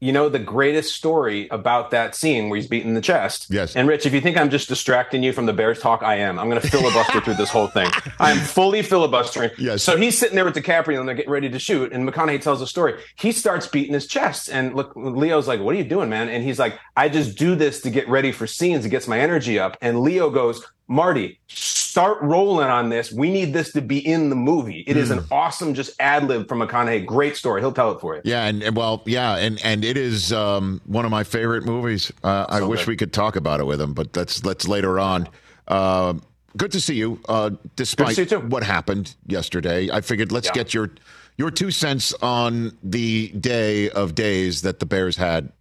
[0.00, 3.46] you know the greatest story about that scene where he's beaten the chest.
[3.50, 3.76] Yes.
[3.76, 6.38] And Rich, if you think I'm just distracting you from the Bears talk, I am.
[6.38, 7.90] I'm going to filibuster through this whole thing.
[8.18, 9.50] I am fully filibustering.
[9.58, 9.82] Yes.
[9.82, 12.62] So he's sitting there with DiCaprio and they're getting ready to shoot, and McConaughey tells
[12.62, 12.98] a story.
[13.16, 16.42] He starts beating his chest, and look, Leo's like, "What are you doing, man?" And
[16.42, 18.86] he's like, "I just do this to get ready for scenes.
[18.86, 20.64] It gets my energy up." And Leo goes.
[20.90, 23.12] Marty, start rolling on this.
[23.12, 24.80] We need this to be in the movie.
[24.88, 27.06] It is an awesome, just ad lib from McConaughey.
[27.06, 27.60] Great story.
[27.60, 28.22] He'll tell it for you.
[28.24, 32.10] Yeah, and, and well, yeah, and and it is um, one of my favorite movies.
[32.24, 32.88] Uh, I wish good.
[32.88, 35.28] we could talk about it with him, but that's that's later on.
[35.68, 36.22] Um
[36.56, 37.20] good to see you.
[37.28, 40.54] Uh, despite see you what happened yesterday, I figured let's Yeah.
[40.54, 40.90] get your
[41.38, 45.52] your two cents on the day of days that the Bears had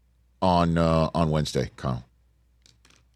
[0.41, 2.03] on uh, on Wednesday, Kyle.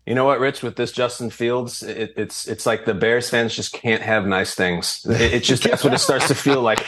[0.05, 0.63] You know what, Rich?
[0.63, 4.53] With this Justin Fields, it, it's it's like the Bears fans just can't have nice
[4.53, 5.05] things.
[5.09, 6.85] It, it's just that's what it starts to feel like.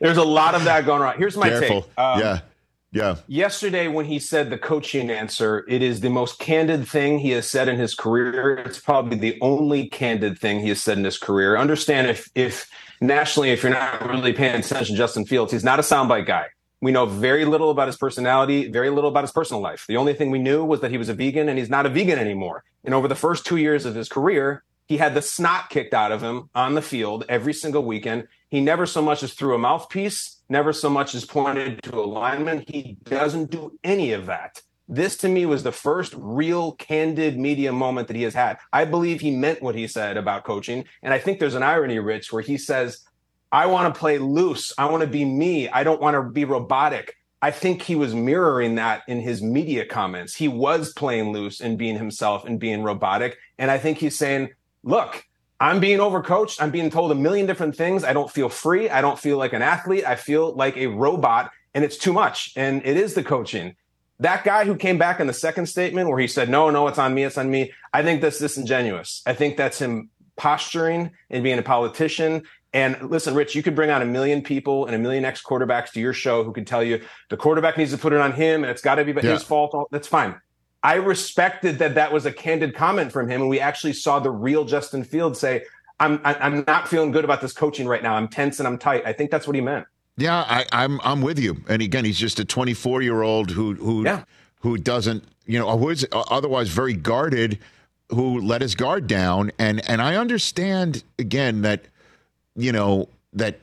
[0.00, 1.16] There's a lot of that going on.
[1.18, 1.98] Here's my Careful, take.
[1.98, 2.40] Um, yeah,
[2.92, 3.16] yeah.
[3.26, 7.48] Yesterday, when he said the coaching answer, it is the most candid thing he has
[7.48, 8.58] said in his career.
[8.58, 11.56] It's probably the only candid thing he has said in his career.
[11.56, 15.82] Understand if if nationally, if you're not really paying attention Justin Fields, he's not a
[15.82, 16.46] soundbite guy.
[16.80, 19.84] We know very little about his personality, very little about his personal life.
[19.88, 21.88] The only thing we knew was that he was a vegan and he's not a
[21.88, 22.64] vegan anymore.
[22.84, 26.12] And over the first two years of his career, he had the snot kicked out
[26.12, 28.28] of him on the field every single weekend.
[28.48, 32.06] He never so much as threw a mouthpiece, never so much as pointed to a
[32.06, 32.64] lineman.
[32.66, 34.62] He doesn't do any of that.
[34.88, 38.56] This to me was the first real candid media moment that he has had.
[38.72, 40.86] I believe he meant what he said about coaching.
[41.02, 43.00] And I think there's an irony, Rich, where he says,
[43.50, 44.72] I want to play loose.
[44.76, 45.68] I want to be me.
[45.68, 47.16] I don't want to be robotic.
[47.40, 50.34] I think he was mirroring that in his media comments.
[50.34, 53.38] He was playing loose and being himself and being robotic.
[53.58, 54.50] And I think he's saying,
[54.82, 55.24] look,
[55.60, 56.60] I'm being overcoached.
[56.60, 58.04] I'm being told a million different things.
[58.04, 58.90] I don't feel free.
[58.90, 60.04] I don't feel like an athlete.
[60.04, 62.52] I feel like a robot and it's too much.
[62.56, 63.76] And it is the coaching.
[64.20, 66.98] That guy who came back in the second statement where he said, no, no, it's
[66.98, 67.22] on me.
[67.22, 67.72] It's on me.
[67.92, 69.22] I think that's disingenuous.
[69.26, 72.42] I think that's him posturing and being a politician.
[72.78, 75.90] And listen, Rich, you could bring on a million people and a million ex quarterbacks
[75.92, 78.62] to your show who could tell you the quarterback needs to put it on him
[78.62, 79.32] and it's got to be Yeah.
[79.32, 79.74] his fault.
[79.90, 80.36] That's fine.
[80.84, 84.30] I respected that that was a candid comment from him, and we actually saw the
[84.30, 85.64] real Justin Fields say,
[85.98, 88.14] "I'm I'm not feeling good about this coaching right now.
[88.14, 89.86] I'm tense and I'm tight." I think that's what he meant.
[90.16, 91.56] Yeah, I, I'm I'm with you.
[91.68, 94.22] And again, he's just a 24 year old who who Yeah.
[94.60, 97.58] who doesn't you know who is otherwise very guarded,
[98.10, 99.50] who let his guard down.
[99.58, 101.86] And and I understand again that
[102.58, 103.60] you know that.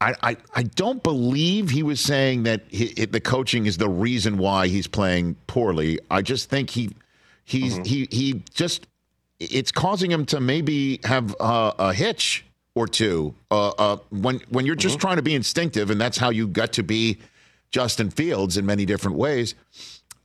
[0.00, 4.36] I, I, I don't believe he was saying that he, the coaching is the reason
[4.36, 6.00] why he's playing poorly.
[6.10, 6.90] I just think he
[7.44, 8.88] he's he he just
[9.38, 14.66] it's causing him to maybe have uh, a hitch or two uh, uh, when when
[14.66, 17.18] you're just trying to be instinctive, and that's how you got to be
[17.70, 19.54] Justin Fields in many different ways.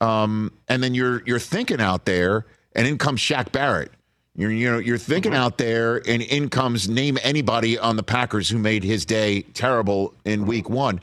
[0.00, 3.92] Um, and then you're you're thinking out there, and in comes Shaq Barrett.
[4.38, 5.42] You're you know you're thinking mm-hmm.
[5.42, 10.14] out there, and in comes name anybody on the Packers who made his day terrible
[10.24, 10.48] in mm-hmm.
[10.48, 11.00] Week One.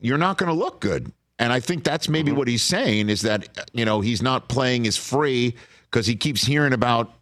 [0.00, 2.38] You're not going to look good, and I think that's maybe mm-hmm.
[2.38, 6.44] what he's saying is that you know he's not playing as free because he keeps
[6.44, 7.14] hearing about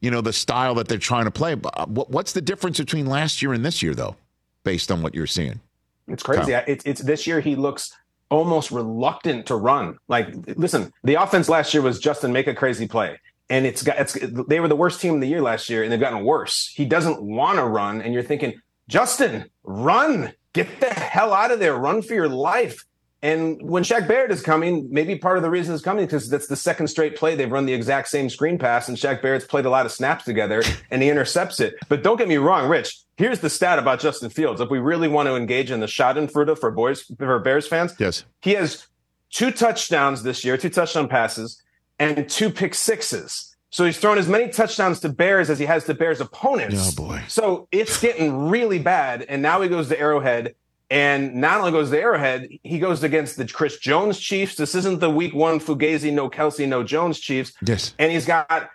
[0.00, 1.54] you know the style that they're trying to play.
[1.54, 4.16] But uh, what's the difference between last year and this year, though,
[4.64, 5.60] based on what you're seeing?
[6.08, 6.52] It's crazy.
[6.52, 7.94] It's it's this year he looks
[8.30, 9.98] almost reluctant to run.
[10.08, 13.98] Like, listen, the offense last year was Justin make a crazy play, and it's got
[13.98, 16.72] it's they were the worst team of the year last year, and they've gotten worse.
[16.74, 21.58] He doesn't want to run, and you're thinking, Justin, run, get the hell out of
[21.58, 22.84] there, run for your life.
[23.22, 26.48] And when Shaq Barrett is coming, maybe part of the reason is coming because that's
[26.48, 29.64] the second straight play they've run the exact same screen pass, and Shaq Barrett's played
[29.64, 31.74] a lot of snaps together, and he intercepts it.
[31.88, 33.00] But don't get me wrong, Rich.
[33.16, 34.60] Here's the stat about Justin Fields.
[34.60, 38.24] If we really want to engage in the Schadenfreude for boys for Bears fans, yes,
[38.42, 38.86] he has
[39.30, 41.62] two touchdowns this year, two touchdown passes,
[41.98, 43.54] and two pick sixes.
[43.70, 46.76] So he's thrown as many touchdowns to Bears as he has to Bears opponents.
[46.78, 47.22] Oh boy!
[47.28, 50.54] So it's getting really bad, and now he goes to Arrowhead
[50.90, 54.54] and not only goes to Arrowhead, he goes against the Chris Jones Chiefs.
[54.54, 57.52] This isn't the week one Fugazi, no Kelce, no Jones Chiefs.
[57.62, 57.94] Yes.
[57.98, 58.70] And he's got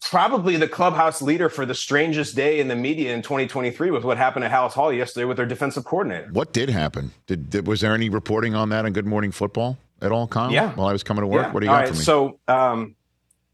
[0.00, 4.18] probably the clubhouse leader for the strangest day in the media in 2023 with what
[4.18, 6.28] happened at Halas Hall yesterday with their defensive coordinator.
[6.32, 7.12] What did happen?
[7.26, 10.52] Did, did was there any reporting on that on Good Morning Football at all, Kyle?
[10.52, 10.72] Yeah.
[10.74, 11.52] While I was coming to work, Yeah.
[11.52, 12.02] what do you All got right, for me?
[12.04, 12.94] So um,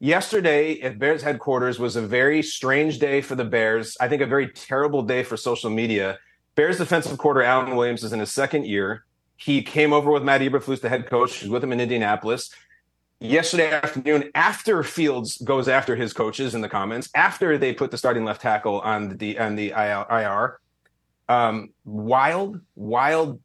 [0.00, 3.96] yesterday at Bears headquarters was a very strange day for the Bears.
[4.00, 6.18] I think a very terrible day for social media.
[6.54, 9.04] Bears defensive coordinator Alan Williams is in his second year.
[9.36, 11.36] He came over with Matt Eberflus, the head coach.
[11.36, 12.50] He's with him in Indianapolis.
[13.20, 17.96] Yesterday afternoon, after Fields goes after his coaches in the comments, after they put the
[17.98, 20.58] starting left tackle on the on the IR,
[21.28, 23.40] um, wild, wild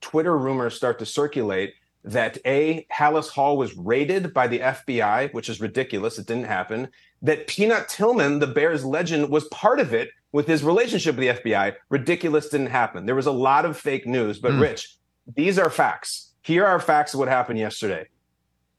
[0.00, 1.74] Twitter rumors start to circulate
[2.08, 6.18] that a Halas Hall was raided by the FBI, which is ridiculous.
[6.18, 6.88] It didn't happen.
[7.22, 11.50] That Peanut Tillman, the Bears legend, was part of it with his relationship with the
[11.50, 11.74] FBI.
[11.88, 13.06] Ridiculous didn't happen.
[13.06, 14.60] There was a lot of fake news, but Hmm.
[14.62, 14.96] Rich,
[15.34, 16.32] these are facts.
[16.42, 18.06] Here are facts of what happened yesterday.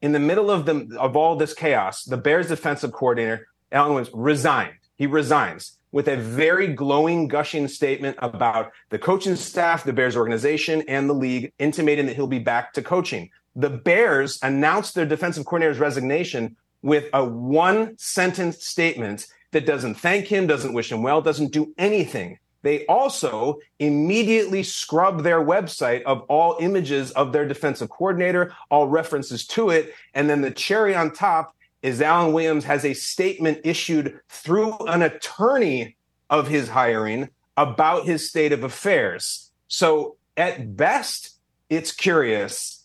[0.02, 4.12] In the middle of the of all this chaos, the Bears defensive coordinator, Alan Williams,
[4.14, 4.74] resigned.
[4.96, 10.84] He resigns with a very glowing, gushing statement about the coaching staff, the Bears organization,
[10.88, 13.30] and the league, intimating that he'll be back to coaching.
[13.56, 20.28] The Bears announced their defensive coordinator's resignation with a one sentence statement that doesn't thank
[20.28, 22.38] him, doesn't wish him well, doesn't do anything.
[22.62, 29.48] They also immediately scrub their website of all images of their defensive coordinator, all references
[29.48, 29.94] to it.
[30.14, 35.02] And then the cherry on top is Alan Williams has a statement issued through an
[35.02, 35.96] attorney
[36.30, 39.52] of his hiring about his state of affairs.
[39.68, 41.38] So at best,
[41.70, 42.76] it's curious.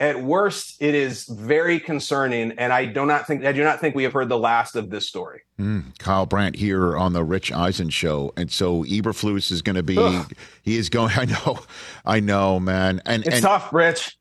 [0.00, 3.94] At worst, it is very concerning, and I do not think I do not think
[3.94, 5.42] we have heard the last of this story.
[5.60, 9.82] Mm, Kyle Brandt here on the Rich Eisen show, and so Eberflus is going to
[9.84, 9.96] be.
[9.96, 10.28] Ugh.
[10.62, 11.12] He is going.
[11.16, 11.60] I know,
[12.04, 14.18] I know, man, and It's and tough, Rich.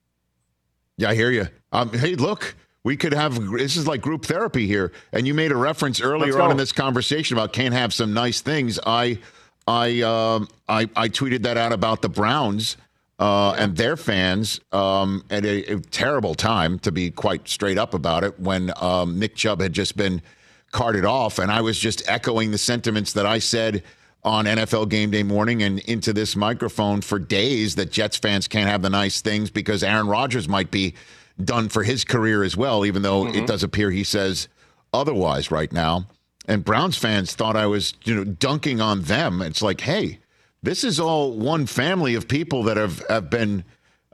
[0.97, 1.47] yeah, I hear you.
[1.71, 5.51] Um, hey, look, we could have this is like group therapy here, and you made
[5.51, 8.79] a reference earlier on in this conversation about can't have some nice things.
[8.85, 9.19] I,
[9.67, 12.77] I, um, I, I tweeted that out about the Browns.
[13.19, 17.93] Uh, and their fans um, at a, a terrible time, to be quite straight up
[17.93, 20.23] about it, when um, Nick Chubb had just been
[20.71, 21.37] carted off.
[21.37, 23.83] And I was just echoing the sentiments that I said
[24.23, 28.67] on NFL game day morning and into this microphone for days that Jets fans can't
[28.67, 30.95] have the nice things because Aaron Rodgers might be
[31.45, 34.47] done for his career as well, even though it does appear he says
[34.93, 36.05] otherwise right now.
[36.47, 39.41] And Browns fans thought I was, you know, dunking on them.
[39.41, 40.19] It's like, hey,
[40.63, 43.63] this is all one family of people that have, have been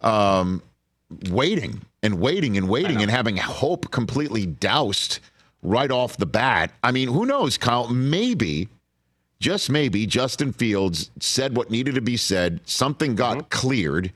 [0.02, 0.62] um,
[1.30, 5.20] waiting and waiting and waiting and having hope completely doused
[5.64, 6.72] right off the bat.
[6.84, 7.88] I mean, who knows, Kyle?
[7.88, 8.70] Maybe,
[9.40, 12.62] just maybe, Justin Fields said what needed to be said.
[12.66, 14.12] Something got cleared,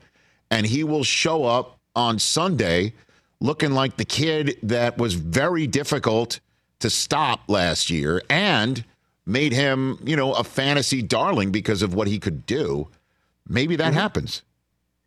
[0.50, 2.94] and he will show up on Sunday
[3.40, 6.40] looking like the kid that was very difficult
[6.78, 8.84] to stop last year and
[9.26, 12.88] made him, you know, a fantasy darling because of what he could do.
[13.48, 13.94] Maybe that mm-hmm.
[13.94, 14.42] happens,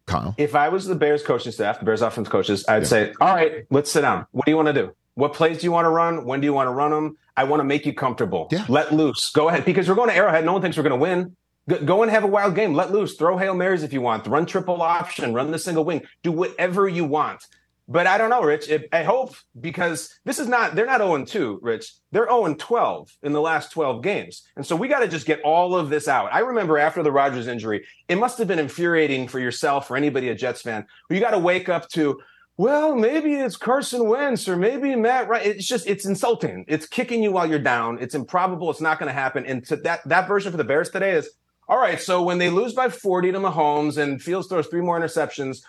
[0.05, 0.35] Kyle.
[0.37, 3.65] If I was the Bears coaching staff, the Bears offense coaches, I'd say, all right,
[3.69, 4.25] let's sit down.
[4.31, 4.95] What do you want to do?
[5.15, 6.25] What plays do you want to run?
[6.25, 7.17] When do you want to run them?
[7.37, 8.49] I want to make you comfortable.
[8.51, 8.65] Yeah.
[8.67, 9.31] Let loose.
[9.31, 9.63] Go ahead.
[9.65, 10.43] Because we're going to Arrowhead.
[10.45, 11.35] No one thinks we're going to win.
[11.67, 12.73] Go- and have a wild game.
[12.73, 13.15] Let loose.
[13.15, 14.27] Throw Hail Marys if you want.
[14.27, 15.33] Run triple option.
[15.33, 16.03] Run the single wing.
[16.21, 17.43] Do whatever you want.
[17.87, 18.69] But I don't know, Rich.
[18.69, 21.93] It, I hope because this is not, they're not 0 2, Rich.
[22.11, 24.43] They're 0 12 in the last 12 games.
[24.55, 26.33] And so we got to just get all of this out.
[26.33, 30.29] I remember after the Rodgers injury, it must have been infuriating for yourself or anybody,
[30.29, 32.19] a Jets fan, you got to wake up to,
[32.57, 35.45] well, maybe it's Carson Wentz or maybe Matt Right.
[35.45, 36.65] It's just, it's insulting.
[36.67, 37.99] It's kicking you while you're down.
[38.01, 38.71] It's improbable.
[38.71, 39.45] It's not going to happen.
[39.45, 41.29] And to that, that version for the Bears today is,
[41.67, 44.99] all right, so when they lose by 40 to Mahomes and Fields throws three more
[44.99, 45.63] interceptions,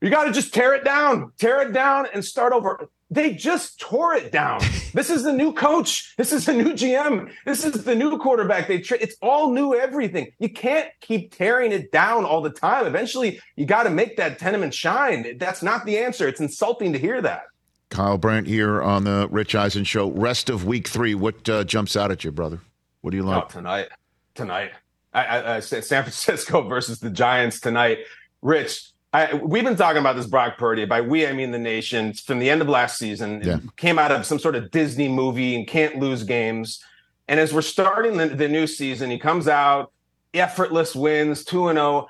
[0.00, 2.88] you got to just tear it down, tear it down, and start over.
[3.10, 4.60] They just tore it down.
[4.92, 6.14] this is the new coach.
[6.16, 7.32] This is the new GM.
[7.46, 8.68] This is the new quarterback.
[8.68, 10.30] They tra- it's all new everything.
[10.38, 12.86] You can't keep tearing it down all the time.
[12.86, 15.38] Eventually, you got to make that tenement shine.
[15.38, 16.28] That's not the answer.
[16.28, 17.44] It's insulting to hear that.
[17.88, 20.10] Kyle Brandt here on the Rich Eisen show.
[20.10, 21.14] Rest of week three.
[21.14, 22.60] What uh, jumps out at you, brother?
[23.00, 23.88] What do you like oh, tonight?
[24.34, 24.72] Tonight,
[25.14, 27.98] I, I, uh, I, San Francisco versus the Giants tonight.
[28.42, 30.84] Rich, I, we've been talking about this Brock Purdy.
[30.84, 32.12] By we, I mean the nation.
[32.14, 33.58] From the end of last season, yeah.
[33.76, 36.82] came out of some sort of Disney movie and can't lose games.
[37.28, 39.92] And as we're starting the, the new season, he comes out,
[40.34, 42.08] effortless wins, two and zero.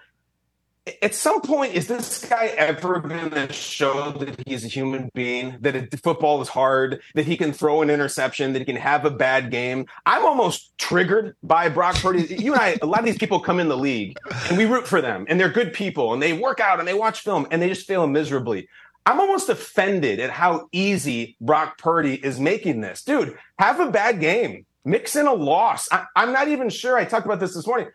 [1.00, 5.56] At some point, is this guy ever going to show that he's a human being,
[5.62, 9.06] that it, football is hard, that he can throw an interception, that he can have
[9.06, 9.86] a bad game?
[10.04, 12.36] I'm almost triggered by Brock Purdy.
[12.36, 14.18] you and I, a lot of these people come in the league
[14.50, 16.92] and we root for them and they're good people and they work out and they
[16.92, 18.68] watch film and they just fail miserably.
[19.06, 23.02] I'm almost offended at how easy Brock Purdy is making this.
[23.02, 24.66] Dude, have a bad game.
[24.84, 25.88] Mix in a loss.
[25.90, 26.98] I, I'm not even sure.
[26.98, 27.88] I talked about this this morning.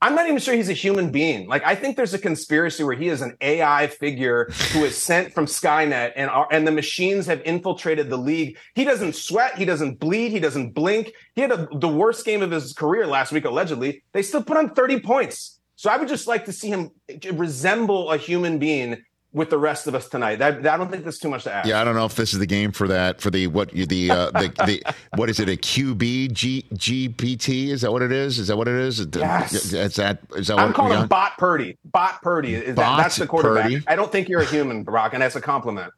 [0.00, 1.48] I'm not even sure he's a human being.
[1.48, 5.32] Like I think there's a conspiracy where he is an AI figure who is sent
[5.32, 8.58] from Skynet and and the machines have infiltrated the league.
[8.74, 11.12] He doesn't sweat, he doesn't bleed, he doesn't blink.
[11.34, 14.02] He had a, the worst game of his career last week allegedly.
[14.12, 15.58] They still put on 30 points.
[15.76, 16.90] So I would just like to see him
[17.32, 19.02] resemble a human being
[19.34, 20.36] with the rest of us tonight.
[20.36, 21.68] That, I don't think that's too much to ask.
[21.68, 24.10] Yeah, I don't know if this is the game for that for the what the
[24.10, 27.68] uh, the, the what is it a QB G, GPT?
[27.68, 28.38] Is that what it is?
[28.38, 29.06] Is that what it is?
[29.14, 29.52] Yes.
[29.72, 31.76] Is that is that what I'm calling him Bot Purdy.
[31.84, 32.54] Bot Purdy.
[32.54, 33.64] Is Bot that, that's the quarterback.
[33.64, 33.84] Purdy.
[33.86, 35.92] I don't think you're a human, Brock, and that's a compliment.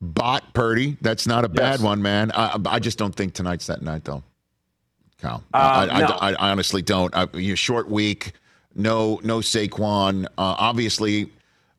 [0.00, 0.98] Bot Purdy.
[1.00, 1.80] That's not a bad yes.
[1.80, 2.32] one, man.
[2.34, 4.24] I, I just don't think tonight's that night, though.
[5.18, 6.06] Kyle, uh, I, no.
[6.06, 7.14] I, I, honestly don't.
[7.14, 8.32] I, you short week.
[8.74, 10.24] No, no Saquon.
[10.24, 11.30] Uh, obviously,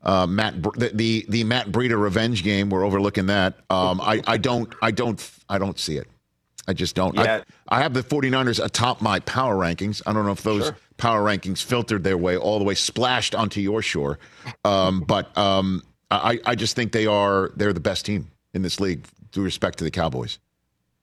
[0.06, 2.70] uh, Matt the, the, the Matt Breida revenge game.
[2.70, 3.56] We're overlooking that.
[3.70, 6.08] Um, I I don't I don't I don't see it.
[6.68, 7.16] I just don't.
[7.16, 7.44] Yeah.
[7.70, 10.02] I, I have the 49ers atop my power rankings.
[10.06, 10.78] I don't know if those sure.
[10.98, 14.18] power rankings filtered their way all the way splashed onto your shore.
[14.64, 18.80] Um, but um, I, I just think they are they're the best team in this
[18.80, 20.40] league due respect to the Cowboys.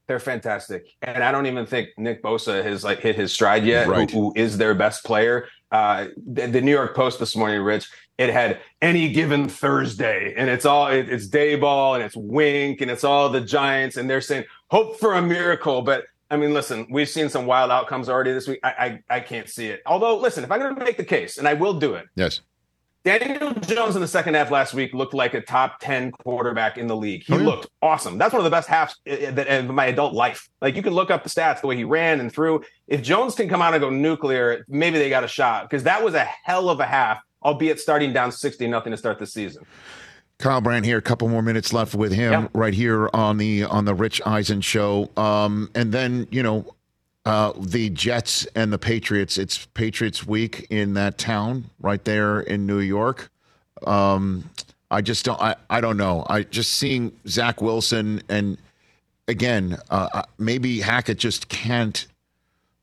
[0.08, 3.86] They're fantastic, and I don't even think Nick Bosa has like hit his stride yet.
[3.86, 4.10] Right.
[4.10, 5.46] Who, who is their best player?
[5.70, 10.48] Uh, the, the, New York Post this morning, Rich, it had any given Thursday, and
[10.48, 14.20] it's all it, it's Daboll and it's Wink and it's all the Giants, and they're
[14.20, 15.82] saying hope for a miracle.
[15.82, 18.60] But I mean, listen, we've seen some wild outcomes already this week.
[18.62, 19.82] I I, I can't see it.
[19.86, 22.40] Although, listen, if I'm going to make the case, and I will do it, yes.
[23.04, 26.86] Daniel Jones in the second half last week looked like a top 10 quarterback in
[26.86, 27.24] the league.
[27.26, 27.46] He oh, yeah.
[27.46, 28.16] looked awesome.
[28.16, 30.48] That's one of the best halves eh, eh, that of my adult life.
[30.60, 32.62] Like you can look up the stats, the way he ran and threw.
[32.86, 36.04] If Jones can come out and go nuclear, maybe they got a shot because that
[36.04, 39.64] was a hell of a half albeit starting down 60 nothing to start the season.
[40.38, 40.98] Kyle Brandt here.
[40.98, 42.48] A couple more minutes left with him yeah.
[42.52, 45.08] right here on the on the Rich Eisen show.
[45.16, 46.74] Um, and then you know
[47.24, 49.38] uh, the Jets and the Patriots.
[49.38, 53.30] It's Patriots week in that town right there in New York.
[53.86, 54.50] Um,
[54.90, 55.40] I just don't.
[55.40, 56.26] I, I don't know.
[56.28, 58.58] I just seeing Zach Wilson and
[59.28, 62.08] again uh, uh maybe Hackett just can't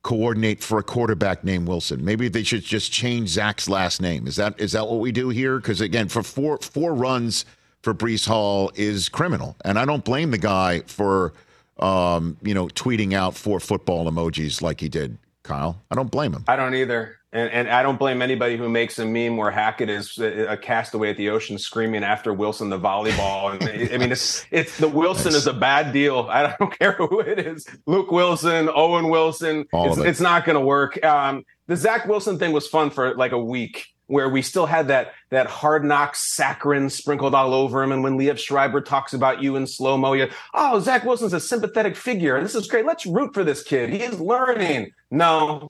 [0.02, 2.04] coordinate for a quarterback named Wilson.
[2.04, 4.26] Maybe they should just change Zach's last name.
[4.26, 5.58] Is that is that what we do here?
[5.58, 7.44] Because again, for four four runs
[7.82, 11.32] for Breece Hall is criminal, and I don't blame the guy for
[11.78, 15.18] um, you know tweeting out four football emojis like he did.
[15.42, 16.44] Kyle, I don't blame him.
[16.48, 17.16] I don't either.
[17.32, 21.10] And, and I don't blame anybody who makes a meme where Hackett is a castaway
[21.10, 23.52] at the ocean screaming after Wilson the volleyball.
[23.52, 26.26] And I mean, it's it's the Wilson is a bad deal.
[26.28, 27.66] I don't care who it is.
[27.86, 29.66] Luke Wilson, Owen Wilson.
[29.72, 30.06] All it's, it.
[30.06, 31.02] it's not going to work.
[31.04, 34.88] Um, the Zach Wilson thing was fun for like a week where we still had
[34.88, 37.92] that that hard knock saccharin sprinkled all over him.
[37.92, 41.40] And when Liev Schreiber talks about you in slow mo, you oh Zach Wilson's a
[41.40, 42.42] sympathetic figure.
[42.42, 42.84] This is great.
[42.84, 43.90] Let's root for this kid.
[43.90, 44.92] He is learning.
[45.12, 45.68] No,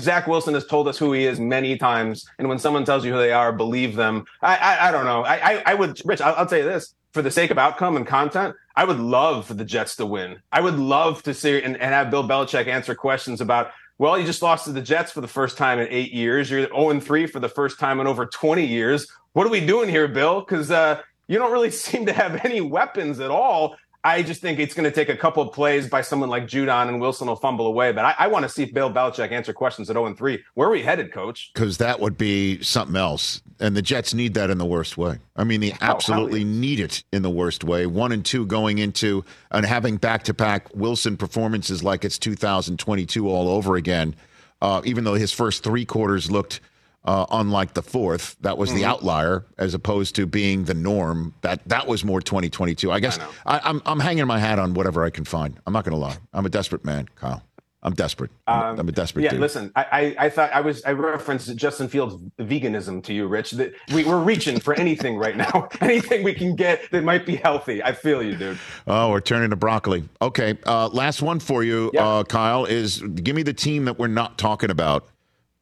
[0.00, 3.12] Zach Wilson has told us who he is many times, and when someone tells you
[3.12, 4.24] who they are, believe them.
[4.42, 5.22] I I, I don't know.
[5.22, 6.22] I, I, I would Rich.
[6.22, 9.46] I'll, I'll tell you this for the sake of outcome and content, I would love
[9.46, 10.40] for the Jets to win.
[10.52, 14.24] I would love to see and, and have Bill Belichick answer questions about well, you
[14.24, 16.50] just lost to the Jets for the first time in eight years.
[16.50, 19.06] You're 0 3 for the first time in over 20 years.
[19.34, 20.40] What are we doing here, Bill?
[20.40, 23.76] Because uh, you don't really seem to have any weapons at all.
[24.02, 26.88] I just think it's going to take a couple of plays by someone like Judon
[26.88, 27.92] and Wilson will fumble away.
[27.92, 30.42] But I, I want to see if Bill Belichick answer questions at 0 3.
[30.54, 31.50] Where are we headed, coach?
[31.52, 33.42] Because that would be something else.
[33.58, 35.18] And the Jets need that in the worst way.
[35.36, 37.84] I mean, they absolutely oh, need it in the worst way.
[37.84, 43.28] One and two going into and having back to back Wilson performances like it's 2022
[43.28, 44.16] all over again.
[44.62, 46.60] Uh, even though his first three quarters looked
[47.02, 48.88] Uh, unlike the fourth, that was the Mhm.
[48.88, 51.32] outlier as opposed to being the norm.
[51.40, 52.92] That that was more 2022.
[52.92, 55.58] I guess I I'm I'm hanging my hat on whatever I can find.
[55.66, 56.18] I'm not going to lie.
[56.34, 57.42] I'm a desperate man, Kyle.
[57.82, 58.30] I'm desperate.
[58.46, 59.28] I'm, I'm a desperate dude.
[59.28, 59.40] yeah, dude.
[59.40, 63.52] listen, I, I, I thought I was I referenced Justin Fields veganism to you, Rich.
[63.52, 67.36] That we, we're reaching for anything right now, anything we can get that might be
[67.36, 67.82] healthy.
[67.82, 68.58] I feel you, dude.
[68.86, 70.06] Oh, we're turning to broccoli.
[70.20, 72.66] Okay, uh, last one for you, uh, Kyle.
[72.66, 75.08] Is give me the team that we're not talking about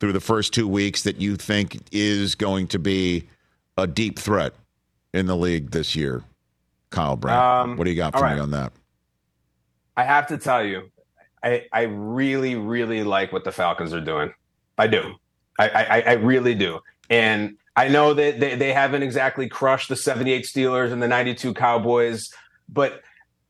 [0.01, 3.28] through the first two weeks that you think is going to be
[3.76, 4.55] a deep threat
[5.12, 6.22] in the league this year,
[6.90, 7.70] Kyle Brown.
[7.70, 8.72] Um, what do you got for all me on that?
[9.96, 10.90] I have to tell you,
[11.42, 14.32] I, I really, really like what the Falcons are doing.
[14.76, 15.14] I do.
[15.59, 16.80] I, I, I really do.
[17.11, 21.55] And I know that they, they haven't exactly crushed the 78 Steelers and the 92
[21.55, 22.32] Cowboys,
[22.68, 23.03] but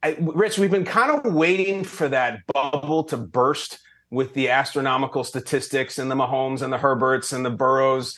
[0.02, 3.78] I, Rich, we've been kind of waiting for that bubble to burst
[4.10, 8.16] with the astronomical statistics and the Mahomes and the Herberts and the Burrows.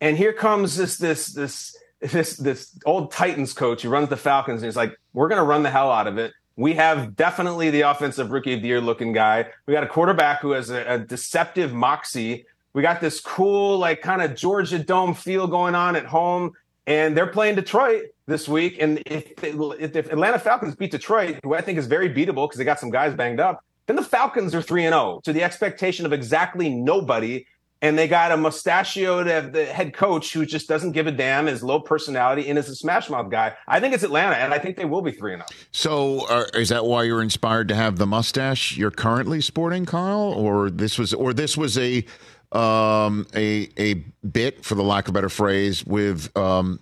[0.00, 4.62] And here comes this this this this this old Titans coach who runs the Falcons,
[4.62, 7.70] and he's like, "We're going to run the hell out of it." We have definitely
[7.70, 9.46] the offensive rookie of the year looking guy.
[9.66, 12.46] We got a quarterback who has a, a deceptive moxie.
[12.74, 16.52] We got this cool, like kind of Georgia Dome feel going on at home,
[16.86, 18.78] and they're playing Detroit this week.
[18.80, 22.64] And if, if Atlanta Falcons beat Detroit, who I think is very beatable because they
[22.64, 26.06] got some guys banged up, then the Falcons are three and zero to the expectation
[26.06, 27.46] of exactly nobody.
[27.80, 31.64] And they got a mustachioed the head coach who just doesn't give a damn, is
[31.64, 33.54] low personality, and is a smash mouth guy.
[33.66, 35.46] I think it's Atlanta, and I think they will be three and oh.
[35.50, 35.66] zero.
[35.72, 40.32] So, uh, is that why you're inspired to have the mustache you're currently sporting, Kyle,
[40.32, 42.04] or this was, or this was a
[42.52, 46.78] um, a a bit, for the lack of a better phrase, with um,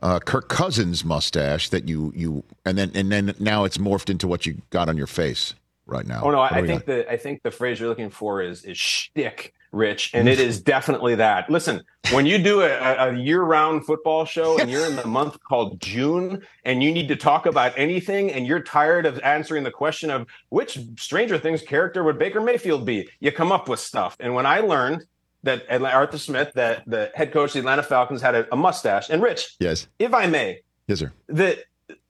[0.00, 4.26] uh, Kirk Cousins' mustache that you you, and then and then now it's morphed into
[4.26, 5.52] what you got on your face
[5.88, 6.22] right now.
[6.22, 6.86] Oh no, I, I think got?
[6.86, 10.60] the I think the phrase you're looking for is is shtick, Rich, and it is
[10.74, 11.50] definitely that.
[11.50, 11.82] Listen,
[12.12, 16.42] when you do a, a year-round football show and you're in the month called June,
[16.64, 20.26] and you need to talk about anything, and you're tired of answering the question of
[20.50, 24.16] which Stranger Things character would Baker Mayfield be, you come up with stuff.
[24.20, 25.04] And when I learned
[25.42, 29.08] that Arthur Smith, that the head coach of the Atlanta Falcons, had a, a mustache,
[29.08, 31.12] and Rich, yes, if I may, yes, sir.
[31.28, 31.58] the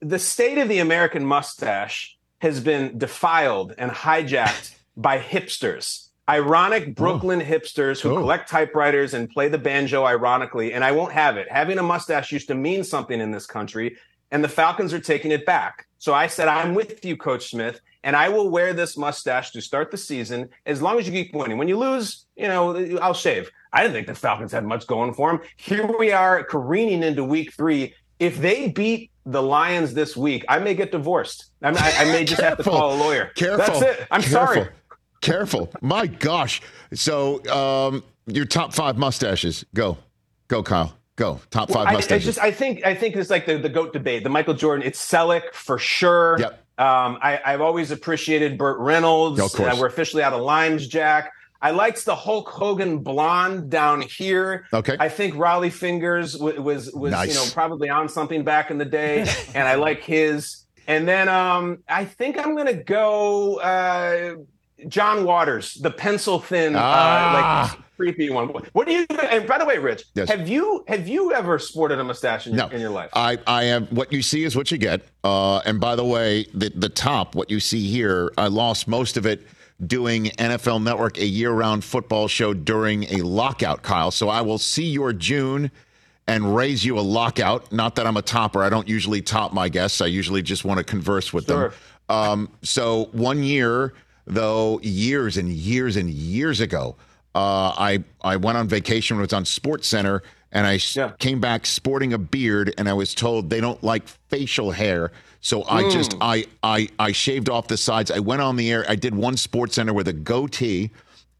[0.01, 6.09] the state of the American mustache has been defiled and hijacked by hipsters.
[6.29, 6.93] Ironic oh.
[6.93, 8.17] Brooklyn hipsters who oh.
[8.17, 11.51] collect typewriters and play the banjo ironically, and I won't have it.
[11.51, 13.97] Having a mustache used to mean something in this country,
[14.31, 15.87] and the Falcons are taking it back.
[15.99, 19.61] So I said, I'm with you, Coach Smith, and I will wear this mustache to
[19.61, 21.59] start the season as long as you keep winning.
[21.59, 23.51] When you lose, you know, I'll shave.
[23.73, 25.41] I didn't think the Falcons had much going for them.
[25.57, 27.95] Here we are careening into week three.
[28.19, 31.51] If they beat the Lions this week, I may get divorced.
[31.63, 33.31] I, I, I may just have to call a lawyer.
[33.35, 33.81] Careful.
[33.81, 34.07] That's it.
[34.11, 34.55] I'm Careful.
[34.55, 34.69] sorry.
[35.21, 35.71] Careful.
[35.81, 36.63] My gosh.
[36.95, 39.65] So, um, your top five mustaches.
[39.75, 39.99] Go.
[40.49, 40.95] Go, Kyle.
[41.17, 41.41] Go.
[41.51, 42.25] Top Well, five I, I mustaches.
[42.25, 44.23] just I think I think it's like the, the goat debate.
[44.23, 46.39] The Michael Jordan, it's Selleck for sure.
[46.39, 46.53] Yep.
[46.79, 49.41] Um, I, I've always appreciated Burt Reynolds.
[49.41, 49.59] Course.
[49.59, 51.33] Uh, we're officially out of Limes Jack.
[51.61, 54.67] I liked the Hulk Hogan blonde down here.
[54.73, 54.97] Okay.
[55.01, 57.29] I think Rollie Fingers w- was was Nice.
[57.29, 59.21] you know probably on something back in the day,
[59.55, 60.65] and I like his.
[60.87, 64.37] And then um, I think I'm gonna go uh,
[64.89, 67.73] John Waters, the pencil thin, Ah.
[67.73, 68.49] uh, like creepy one.
[68.73, 69.05] What do you?
[69.11, 70.29] And by the way, Rich, Yes.
[70.31, 73.11] have you have you ever sported a mustache in, your, in your life?
[73.15, 75.03] I, I am what you see is what you get.
[75.25, 79.17] Uh, and by the way, the the top, what you see here, I lost most
[79.17, 79.45] of it
[79.85, 84.11] doing NFL Network, a year round football show during a lockout, Kyle.
[84.11, 85.71] So I will see your June
[86.27, 87.73] and raise you a lockout.
[87.73, 88.63] Not that I'm a topper.
[88.63, 90.01] I don't usually top my guests.
[90.01, 91.69] I usually just want to converse with Sure.
[91.71, 91.79] them.
[92.11, 93.95] Um, so one year,
[94.27, 96.97] though, years and years and years ago,
[97.35, 100.97] uh, I I went on vacation when it was on Sports Center, and I s-
[101.19, 105.13] came back sporting a beard, and I was told they don't like facial hair.
[105.41, 105.91] So I Hmm.
[105.91, 108.11] just I I I shaved off the sides.
[108.11, 108.85] I went on the air.
[108.89, 110.91] I did one Sports Center with a goatee.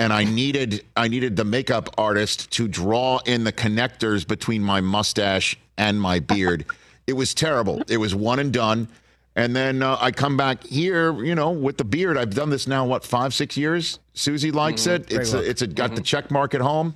[0.01, 4.81] And I needed I needed the makeup artist to draw in the connectors between my
[4.81, 6.65] mustache and my beard.
[7.09, 7.83] it was terrible.
[7.89, 8.87] It was one and done.
[9.35, 12.17] And then uh, I come back here, you know, with the beard.
[12.19, 13.99] I've done this now, what, five, six years?
[14.15, 15.03] Suzy likes Mm-hmm.
[15.13, 15.13] it.
[15.21, 16.95] It's a, it's a, got the check mark at home,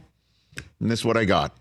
[0.81, 1.57] and this is what I got.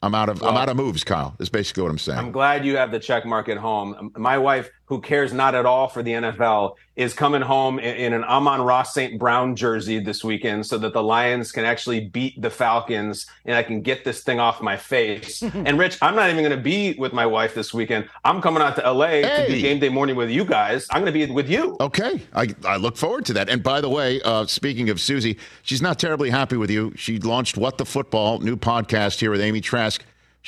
[0.00, 1.34] I'm out of I'm out of moves, Kyle.
[1.38, 2.18] That's basically what I'm saying.
[2.18, 4.12] I'm glad you have the check mark at home.
[4.16, 8.12] My wife, who cares not at all for the NFL, is coming home in, in
[8.12, 9.18] an Amon-Ra St.
[9.18, 13.62] Brown jersey this weekend so that the Lions can actually beat the Falcons and I
[13.62, 15.42] can get this thing off my face.
[15.54, 18.08] and Rich, I'm not even going to be with my wife this weekend.
[18.24, 20.86] I'm coming out to LA to do game day morning with you guys.
[20.90, 21.76] I'm going to be with you.
[21.80, 23.48] Okay, I, I look forward to that.
[23.48, 26.92] And by the way, uh, speaking of Suzy, she's not terribly happy with you.
[26.96, 29.87] She launched What the Football, new podcast here with Amy Trask.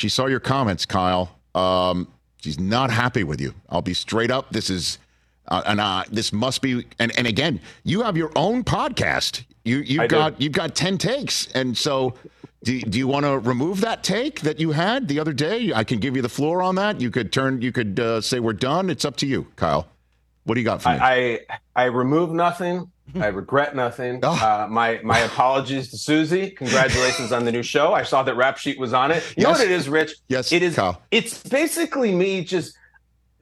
[0.00, 1.36] She saw your comments, Kyle.
[1.54, 2.08] Um,
[2.40, 3.52] she's not happy with you.
[3.68, 4.50] I'll be straight up.
[4.50, 4.98] This is,
[5.48, 6.86] uh, and uh, this must be.
[6.98, 9.44] And, and again, you have your own podcast.
[9.62, 10.16] You you've I do.
[10.16, 12.14] got you've got ten takes, and so.
[12.62, 15.72] Do, do you want to remove that take that you had the other day?
[15.72, 17.00] I can give you the floor on that.
[17.00, 17.62] You could turn.
[17.62, 18.90] You could uh, say we're done.
[18.90, 19.88] It's up to you, Kyle.
[20.44, 20.96] What do you got for me?
[20.96, 21.40] I, I
[21.74, 22.90] I remove nothing.
[23.18, 24.20] I regret nothing.
[24.40, 26.50] Uh, my my apologies to Suzy.
[26.50, 27.92] Congratulations on the new show.
[27.92, 29.22] I saw that Rap Sheet was on it.
[29.36, 30.14] You know what it is, Rich?
[30.28, 30.76] Yes, it is.
[30.76, 31.02] Kyle.
[31.10, 32.76] It's basically me just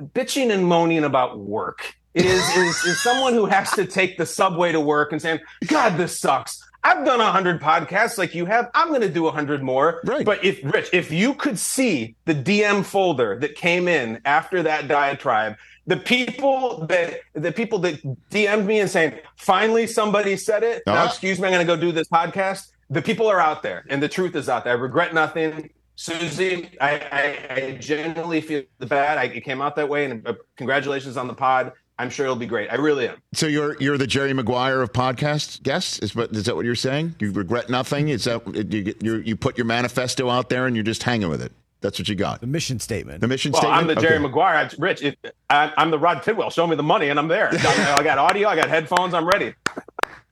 [0.01, 1.95] bitching and moaning about work.
[2.15, 5.41] It is, is is someone who has to take the subway to work and saying,
[5.67, 8.71] "God, this sucks." I've done a hundred podcasts like you have.
[8.75, 10.01] I'm going to do a hundred more.
[10.05, 10.25] Right.
[10.25, 14.89] But if Rich, if you could see the DM folder that came in after that
[14.89, 15.57] diatribe,
[15.89, 21.07] the people that the people that DM'd me and saying, "Finally, somebody said it." Uh-huh.
[21.07, 22.69] excuse me, I'm going to go do this podcast.
[22.91, 24.75] The people are out there, and the truth is out there.
[24.75, 25.71] I regret nothing.
[25.97, 29.19] Suzy, I, I, I genuinely feel the bad.
[29.19, 31.73] I, it came out that way, and uh, congratulations on the pod.
[31.99, 32.71] I'm sure it'll be great.
[32.71, 33.17] I really am.
[33.33, 35.99] So you're you're the Jerry Maguire of podcast guests?
[36.01, 37.17] Is what is that what you're saying?
[37.19, 38.11] You regret nothing?
[38.11, 41.41] Is that you you you put your manifesto out there and you're just hanging with
[41.43, 41.53] it?
[41.81, 42.41] That's what you got.
[42.41, 43.21] The mission statement.
[43.21, 43.81] The mission Well, statement.
[43.81, 44.23] I'm the Jerry Okay.
[44.23, 44.55] Maguire.
[44.57, 45.15] I, Rich, if,
[45.49, 46.51] I, I'm the Rod Tidwell.
[46.51, 47.51] Show me the money, and I'm there.
[47.53, 48.49] I, I got audio.
[48.49, 49.15] I got headphones.
[49.15, 49.55] I'm ready.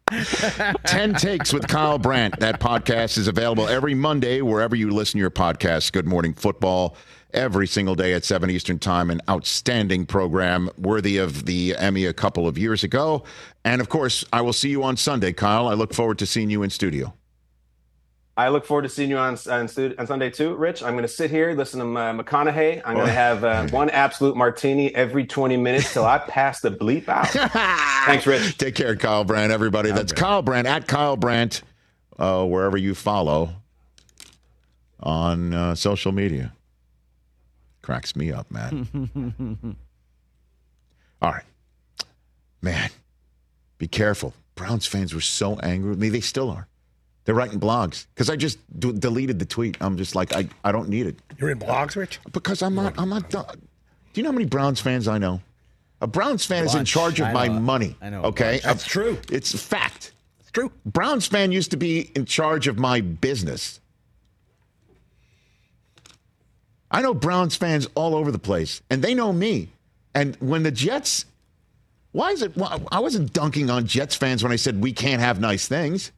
[0.87, 2.39] 10 Takes with Kyle Brandt.
[2.41, 5.91] That podcast is available every Monday wherever you listen to your podcasts.
[5.93, 6.97] Good Morning Football
[7.35, 9.11] every single day at 7 Eastern Time.
[9.11, 13.25] An outstanding program worthy of the Emmy a couple of years ago.
[13.65, 15.67] And of course, I will see you on Sunday, Kyle.
[15.69, 17.13] I look forward to seeing you in studio.
[18.39, 19.69] I look forward to seeing you on on, on
[20.07, 20.83] Sunday too, Rich.
[20.83, 22.83] I'm going to sit here, listen to uh, McConaughey.
[22.85, 26.71] I'm going to have uh, one absolute martini every 20 minutes till I pass the
[26.71, 27.29] bleep out.
[28.07, 28.59] Thanks, Rich.
[28.59, 29.91] Take care, Kyle Brandt, everybody.
[29.91, 31.63] That's Kyle Brandt at Kyle Brandt,
[32.19, 33.51] uh, wherever you follow
[35.01, 36.53] on uh, social media.
[37.81, 39.77] Cracks me up, man.
[41.23, 41.45] All right.
[42.61, 42.91] Man,
[43.79, 44.35] be careful.
[44.57, 46.09] Browns fans were so angry with me.
[46.11, 46.69] They still are.
[47.27, 49.77] They're writing blogs because I just d- deleted the tweet.
[49.81, 52.21] I'm just like, I, I don't need it You're in blogs, Rich?
[52.33, 52.95] because I'm not.
[52.99, 53.29] I'm not.
[53.31, 53.45] done.
[54.13, 55.41] Do you know how many Browns fans I know?
[56.01, 57.97] A Browns fan is in charge of my money.
[58.01, 58.61] I know Okay.
[58.63, 59.19] That's true.
[59.31, 60.13] It's a fact.
[60.41, 60.71] It's true.
[60.85, 63.81] Browns fan used to be in charge of my business.
[66.91, 69.71] I know Browns fans all over the place, and they know me.
[70.15, 71.27] And when the Jets,
[72.13, 72.57] why is it?
[72.57, 76.13] why- I wasn't dunking on Jets fans when I said we can't have nice things.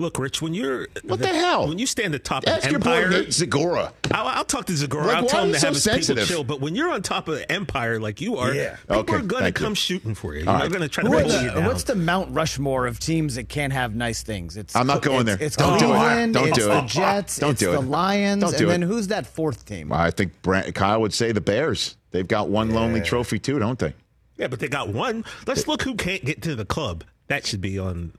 [0.00, 1.68] Look, Rich, when you're What the hell?
[1.68, 3.92] When you stand the atop of Ask your boy Empire, Zagora.
[4.12, 5.06] I'll, I'll talk to Zagora.
[5.08, 6.24] Like, I'll why tell him to so have his sensitive?
[6.24, 6.44] people chill.
[6.44, 8.76] But when you're on top of the Empire like you are, Yeah.
[8.76, 9.64] people Okay, are going to thank you.
[9.66, 10.46] come shooting for you.
[10.48, 10.70] All You're right.
[10.70, 11.64] going to try to Who are pull the- you down.
[11.66, 14.56] what's the Mount Rushmore of teams that can't have nice things?
[14.56, 15.46] It's I'm not going it's- there.
[15.46, 16.32] It's Don't do it.
[16.32, 16.86] Don't it's do the it.
[16.86, 17.80] Jets, Don't it's do the.
[17.80, 18.86] Lions, Don't do and then it.
[18.86, 19.92] who's that fourth team?
[19.92, 21.96] I think Brandt, Kyle would say the Bears.
[22.10, 23.92] They've got one lonely trophy too, don't they?
[24.38, 25.26] Yeah, but they got one.
[25.46, 27.04] Let's look who can't get to the club.
[27.28, 28.12] That should be on.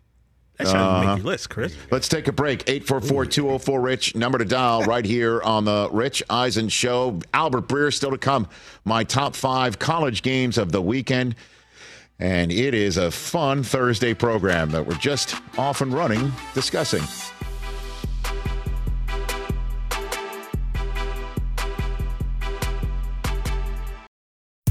[0.64, 1.08] That should Uh-huh.
[1.16, 1.76] make your list, Chris.
[1.90, 2.64] Let's take a break.
[2.66, 7.20] 844-204-RICH, number to dial right here on the Rich Eisen Show.
[7.34, 8.48] Albert Breer still to come.
[8.86, 11.36] My top five college games of the weekend.
[12.20, 17.02] And it is a fun Thursday program that we're just off and running discussing.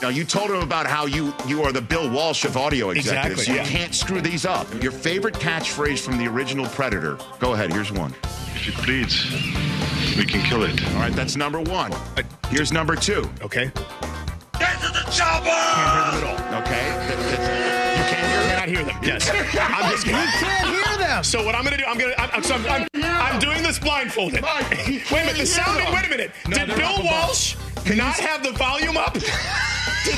[0.00, 3.40] Now you told him about how you you are the Bill Walsh of audio executives.
[3.42, 3.66] Exactly, you yeah.
[3.66, 4.66] can't screw these up.
[4.82, 7.18] Your favorite catchphrase from the original Predator.
[7.40, 7.72] Go ahead.
[7.72, 8.14] Here's one.
[8.54, 9.24] If it bleeds,
[10.16, 10.84] we can kill it.
[10.94, 11.92] All right, that's number one.
[12.48, 13.28] Here's number two.
[13.42, 13.72] Okay.
[14.58, 15.48] Get to the chopper.
[15.48, 16.62] Can't hear them at all.
[16.62, 16.90] Okay.
[16.90, 17.57] That-
[18.68, 19.20] Cannot hear them.
[19.20, 19.30] Yes.
[19.58, 20.06] I'm just.
[20.06, 21.24] You can't hear them.
[21.24, 21.84] So what I'm gonna do?
[21.86, 22.14] I'm gonna.
[22.18, 24.42] I'm, I'm, so I'm, I'm, I'm doing this blindfolded.
[24.42, 25.36] Wait a minute.
[25.38, 25.92] The sounding.
[25.92, 26.32] Wait a minute.
[26.48, 27.02] Did Bill.
[27.04, 27.56] Walsh
[27.96, 29.14] not have the volume up?
[29.14, 29.22] Did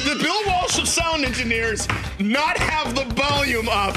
[0.04, 1.86] the Bill Walsh of sound engineers
[2.18, 3.96] not have the volume up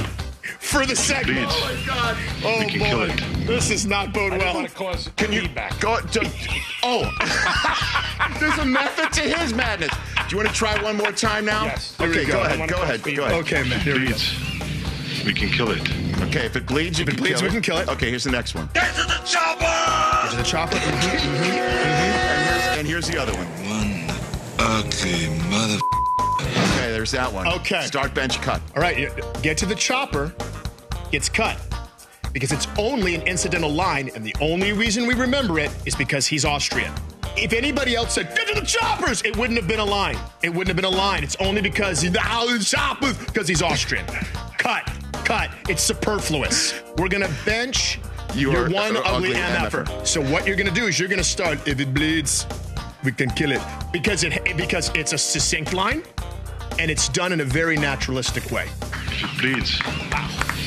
[0.64, 1.48] for the segment?
[1.50, 2.18] Oh my God!
[2.44, 3.48] Oh We can kill boy, it.
[3.48, 4.66] this is not bode well.
[5.18, 5.48] Can you
[5.80, 6.32] go to?
[6.86, 7.10] Oh,
[8.42, 9.90] there's a method to his madness.
[10.28, 11.64] Do you want to try one more time now?
[11.64, 11.96] Yes.
[11.98, 12.34] Okay, go.
[12.34, 12.70] go ahead.
[12.70, 13.16] Go cause ahead.
[13.16, 13.40] Go ahead.
[13.40, 13.80] Okay, man.
[13.80, 14.16] Here we go.
[15.26, 15.80] We can kill it.
[16.24, 17.88] Okay, if it bleeds, you If it bleeds, kill we can kill it.
[17.88, 18.70] Okay, here's the next one.
[18.74, 19.64] Get to the chopper.
[19.64, 20.76] Get to the chopper.
[20.76, 21.54] Mm-hmm, mm-hmm, mm-hmm.
[21.54, 23.48] And here's, and here's the other one.
[23.70, 24.12] One
[24.60, 26.03] ugly mother.
[27.04, 27.46] There's that one.
[27.50, 27.82] Okay.
[27.82, 28.62] Start bench cut.
[28.78, 30.34] All right, you- get to the chopper.
[31.12, 31.58] Gets cut
[32.32, 36.26] because it's only an incidental line, and the only reason we remember it is because
[36.26, 36.94] he's Austrian.
[37.36, 40.18] If anybody else said "get to the choppers," it wouldn't have been a line.
[40.44, 41.26] It wouldn't have been a line.
[41.26, 44.06] It's only because he's the choppers because he's Austrian.
[44.58, 44.90] cut,
[45.26, 45.52] cut.
[45.68, 46.74] It's superfluous.
[46.98, 48.00] We're gonna bench.
[48.34, 49.84] You your one ugly, ugly MFer.
[49.84, 50.08] MFer.
[50.08, 51.68] So what you're gonna do is you're gonna start.
[51.68, 52.48] If it bleeds,
[53.04, 56.02] we can kill it because it because it's a succinct line,
[56.80, 58.68] and it's done in a very naturalistic way.
[58.82, 59.80] If it bleeds,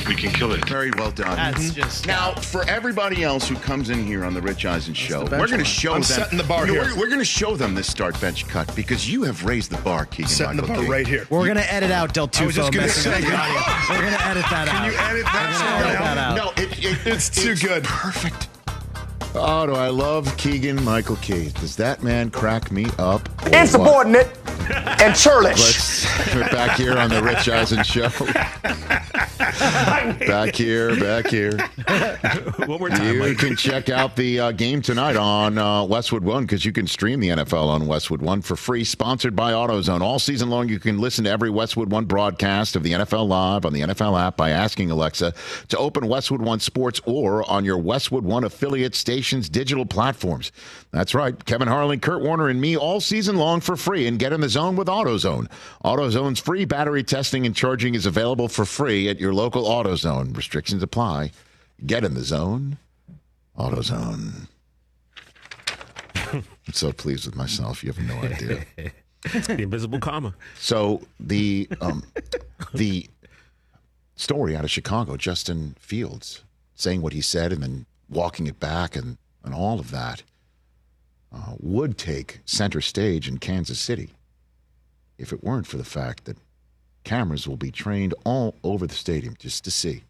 [0.07, 0.67] we can kill it.
[0.69, 1.35] Very well done.
[1.35, 1.81] That's mm-hmm.
[1.81, 5.29] just Now, for everybody else who comes in here on the Rich Eisen show, we're
[5.47, 5.65] going to benchmark.
[5.65, 6.03] show I'm them.
[6.03, 6.83] setting the bar No, here.
[6.83, 9.81] We're, we're going to show them this start bench cut because you have raised the
[9.81, 10.29] bar, Keegan.
[10.29, 10.87] Setting the bar Key.
[10.87, 11.27] right here.
[11.29, 12.41] We're gonna edit out Del Tufo.
[12.41, 13.95] I was just gonna messing up say- the audio.
[13.95, 14.75] We're gonna edit that out.
[14.75, 15.81] Can you edit that?
[15.81, 16.15] We're edit out?
[16.15, 16.35] that out.
[16.57, 17.83] No, it, it, It's too good.
[17.83, 18.47] Perfect.
[19.35, 21.49] Oh, do I love Keegan Michael Key?
[21.59, 23.27] Does that man crack me up?
[23.45, 23.55] or what?
[23.55, 24.27] Insubordinate
[24.69, 25.57] and churlish.
[25.59, 28.09] Let's we're back here on the Rich Eisen show.
[30.27, 31.57] back here, back here.
[32.65, 33.37] One more time, You Mike.
[33.37, 37.19] can check out the uh, game tonight on uh, Westwood One because you can stream
[37.19, 38.83] the NFL on Westwood One for free.
[38.83, 40.01] Sponsored by AutoZone.
[40.01, 43.65] All season long, you can listen to every Westwood One broadcast of the NFL Live
[43.65, 45.33] on the NFL app by asking Alexa
[45.69, 50.51] to open Westwood One Sports or on your Westwood One affiliate stations' digital platforms.
[50.91, 51.43] That's right.
[51.45, 54.07] Kevin Harlan, Kurt Warner, and me all season long for free.
[54.07, 55.47] And get in the zone with AutoZone.
[55.85, 60.35] AutoZone's free battery testing and charging is available for free at your local AutoZone.
[60.35, 61.31] Restrictions apply.
[61.85, 62.79] Get in the zone.
[63.55, 64.47] AutoZone.
[66.33, 66.43] I'm
[66.73, 67.83] so pleased with myself.
[67.83, 68.65] You have no idea.
[69.21, 70.33] the invisible comma.
[70.55, 72.03] So the um,
[72.73, 73.07] the
[74.15, 76.43] story out of Chicago, Justin Fields
[76.73, 80.23] saying what he said and then walking it back and, and all of that
[81.31, 84.09] uh, would take center stage in Kansas City
[85.17, 86.37] if it weren't for the fact that
[87.03, 90.03] cameras will be trained all over the stadium just to see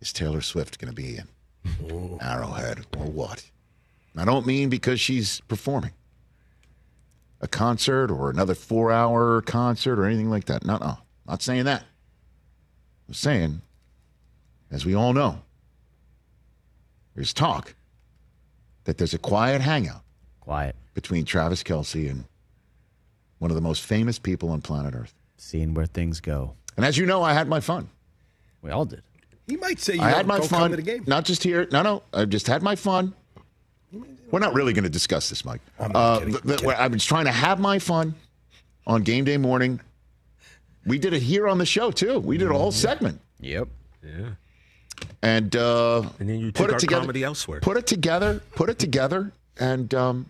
[0.00, 3.44] is Taylor Swift going to be in Arrowhead or what?
[4.16, 5.92] I don't mean because she's performing
[7.40, 10.64] a concert or another four hour concert or anything like that.
[10.64, 11.84] No, no, not saying that.
[13.08, 13.62] I'm saying,
[14.70, 15.40] as we all know,
[17.14, 17.74] there's talk
[18.84, 20.02] that there's a quiet hangout
[20.40, 20.74] Quiet.
[20.94, 22.24] between Travis Kelce and
[23.42, 25.12] one of the most famous people on planet Earth.
[25.36, 26.54] Seeing where things go.
[26.76, 27.88] And as you know, I had my fun.
[28.62, 29.02] We all did.
[29.48, 30.70] He might say you I had don't my come fun.
[30.70, 31.02] to the game.
[31.08, 31.66] Not just here.
[31.72, 32.04] No, no.
[32.14, 33.12] I just had my fun.
[34.30, 35.60] We're not really going to discuss this, Mike.
[35.80, 38.14] Uh, th- th- I was trying to have my fun
[38.86, 39.80] on game day morning.
[40.86, 42.20] We did it here on the show too.
[42.20, 43.68] We did a whole segment Yep.
[44.04, 44.10] Yeah.
[45.20, 47.00] and uh, And then you put took it our together.
[47.00, 47.58] comedy elsewhere.
[47.60, 48.40] Put it together.
[48.54, 50.26] Put it together, and um,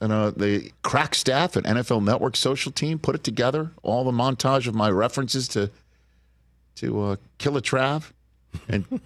[0.00, 3.72] and uh, the crack staff and NFL Network social team put it together.
[3.82, 5.70] All the montage of my references to
[6.76, 8.12] to uh, Killer Trav
[8.68, 9.00] and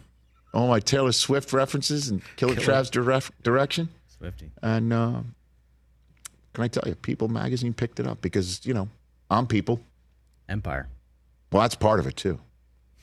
[0.53, 2.67] all my Taylor Swift references and Killer Killer.
[2.67, 3.89] Trav's diref- direction.
[4.19, 4.51] Swifty.
[4.63, 5.21] And uh,
[6.53, 8.89] can I tell you, People Magazine picked it up because you know
[9.31, 9.81] I'm People.
[10.49, 10.89] Empire.
[11.51, 12.39] Well, that's part of it too.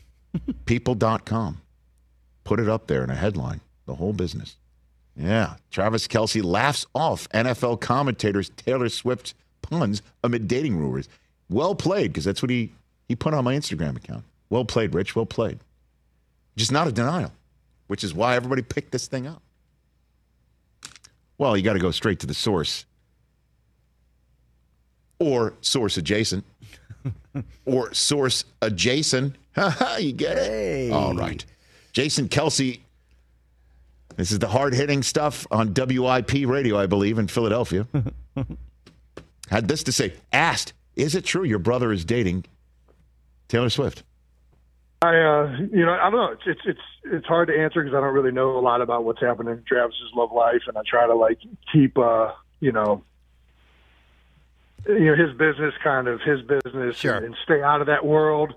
[0.66, 1.62] People.com.
[2.44, 4.56] Put it up there in a headline, the whole business.
[5.20, 5.56] Yeah.
[5.70, 11.10] Travis Kelce laughs off NFL commentators Taylor Swift puns amid dating rumors.
[11.50, 12.72] Well played, because that's what he,
[13.08, 14.24] he put on my Instagram account.
[14.50, 15.16] Well played, Rich.
[15.16, 15.60] Well played.
[16.56, 17.32] Just not a denial,
[17.88, 19.42] which is why everybody picked this thing up.
[21.38, 22.86] Well, you got to go straight to the source
[25.20, 26.46] or source adjacent
[27.66, 29.36] or source adjacent.
[30.00, 30.92] you get it?
[30.92, 31.44] All right.
[31.94, 32.80] Jason Kelce.
[34.20, 37.88] This is the hard hitting stuff on WIP radio, I believe, in Philadelphia.
[39.50, 42.44] Had this to say asked Is it true your brother is dating
[43.48, 44.04] Taylor Swift?
[45.02, 46.32] I, uh, you know, I don't know.
[46.34, 49.06] It's it's it's, it's hard to answer because I don't really know a lot about
[49.06, 51.40] what's happening in Travis's love life, and I try to like
[51.72, 53.06] keep, uh, you know,
[54.86, 58.54] you know, his business kind of his business and, and stay out of that world.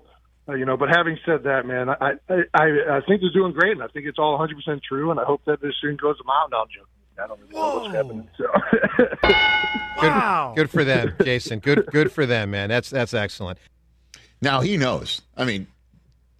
[0.47, 2.63] Uh, you know, but having said that, man, I I I,
[2.97, 5.23] I think they're doing great, and I think it's all 100 percent true, and I
[5.23, 6.51] hope that this soon goes to mountain.
[6.51, 6.87] No, I'm joking.
[7.17, 8.29] I don't really know what's happening.
[8.37, 9.33] So.
[10.01, 11.59] Good, good for them, Jason.
[11.59, 12.67] Good, good for them, man.
[12.67, 13.57] That's that's excellent.
[14.41, 15.21] Now he knows.
[15.37, 15.67] I mean,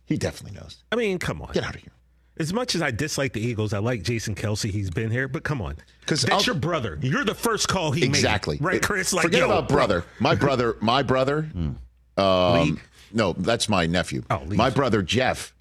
[0.05, 0.83] he definitely knows.
[0.91, 1.53] I mean, come on.
[1.53, 1.91] Get out of here.
[2.37, 4.69] As much as I dislike the Eagles, I like Jason Kelce.
[4.69, 5.77] He's been here, but come on,
[6.07, 6.97] 'Cause that's I'll- your brother.
[7.01, 9.13] You're the first call he exactly made, right, Chris?
[9.13, 10.03] Like, forget yo, about brother.
[10.19, 10.75] My brother.
[10.81, 11.47] My brother.
[12.17, 12.81] Um,
[13.13, 14.23] no, that's my nephew.
[14.29, 15.53] Oh, my brother Jeff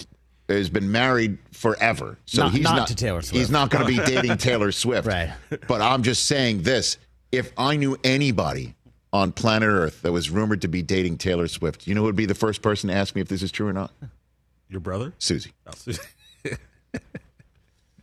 [0.49, 3.89] has been married forever, so Not- he's not not, to Taylor He's not going to
[4.05, 5.07] be dating Taylor Swift.
[5.07, 5.33] right.
[5.69, 6.99] But I'm just saying this:
[7.31, 8.75] if I knew anybody
[9.13, 12.17] on planet Earth that was rumored to be dating Taylor Swift, you know who would
[12.17, 13.93] be the first person to ask me if this is true or not?
[14.69, 15.53] Your brother, Suzy.
[15.67, 16.01] Oh, Suzy.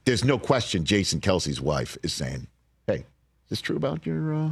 [0.06, 0.86] There's no question.
[0.86, 2.48] Jason Kelce's wife is saying,
[2.88, 4.52] "Hey, is this true about your uh,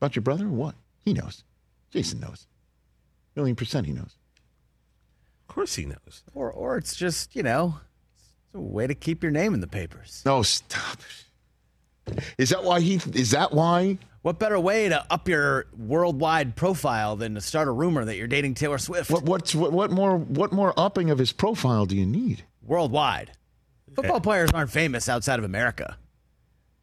[0.00, 0.74] about your brother or what?"
[1.04, 1.44] He knows.
[1.90, 2.46] Jason knows.
[3.36, 4.16] Million percent, he knows.
[5.48, 6.22] Of course, he knows.
[6.34, 7.76] Or, or it's just you know,
[8.46, 10.22] it's a way to keep your name in the papers.
[10.26, 10.98] No, stop.
[12.38, 12.94] Is that why he?
[13.14, 13.98] Is that why?
[14.22, 18.26] What better way to up your worldwide profile than to start a rumor that you're
[18.26, 19.10] dating Taylor Swift?
[19.10, 22.44] What what's what, what more what more upping of his profile do you need?
[22.62, 23.32] Worldwide.
[23.94, 25.96] Football players aren't famous outside of America.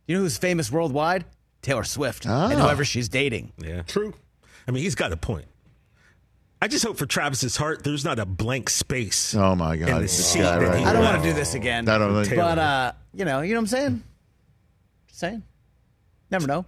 [0.08, 1.26] You know who's famous worldwide?
[1.62, 2.50] Taylor Swift and Ah.
[2.50, 3.54] whoever she's dating.
[3.58, 4.14] Yeah, true.
[4.68, 5.46] I mean, he's got a point.
[6.64, 9.36] I just hope for Travis's heart, there's not a blank space.
[9.36, 9.98] Oh my in God!
[9.98, 11.12] the this seat guy that right he I don't here.
[11.12, 11.90] want to do this again.
[11.90, 12.36] I don't know.
[12.38, 14.04] But uh, you know, you know what I'm saying?
[15.08, 15.44] Just saying.
[16.32, 16.66] Never know.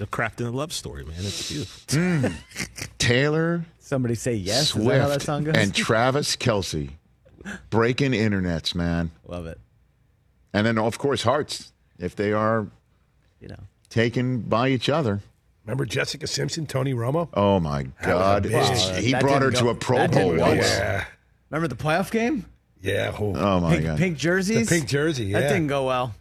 [0.00, 1.14] The crafting a love story, man.
[1.18, 1.98] It's beautiful.
[1.98, 2.88] Mm.
[2.98, 4.70] Taylor Somebody say yes.
[4.70, 5.54] Swift Is that how that song goes?
[5.54, 6.90] and Travis Kelce
[7.70, 9.12] breaking internets, man.
[9.28, 9.60] Love it.
[10.52, 12.66] And then of course hearts if they are,
[13.40, 15.20] you know, taken by each other.
[15.64, 17.28] Remember Jessica Simpson, Tony Romo?
[17.34, 18.44] Oh my God!
[18.44, 20.60] That was a big- he That brought her didn't to a Pro Bowl once.
[20.68, 21.04] Yeah.
[21.50, 22.46] Remember the playoff game?
[22.80, 23.14] Yeah.
[23.18, 23.98] Oh, Oh my pink, God!
[23.98, 24.68] pink jerseys.
[24.68, 26.14] The pink jersey, That didn't go well.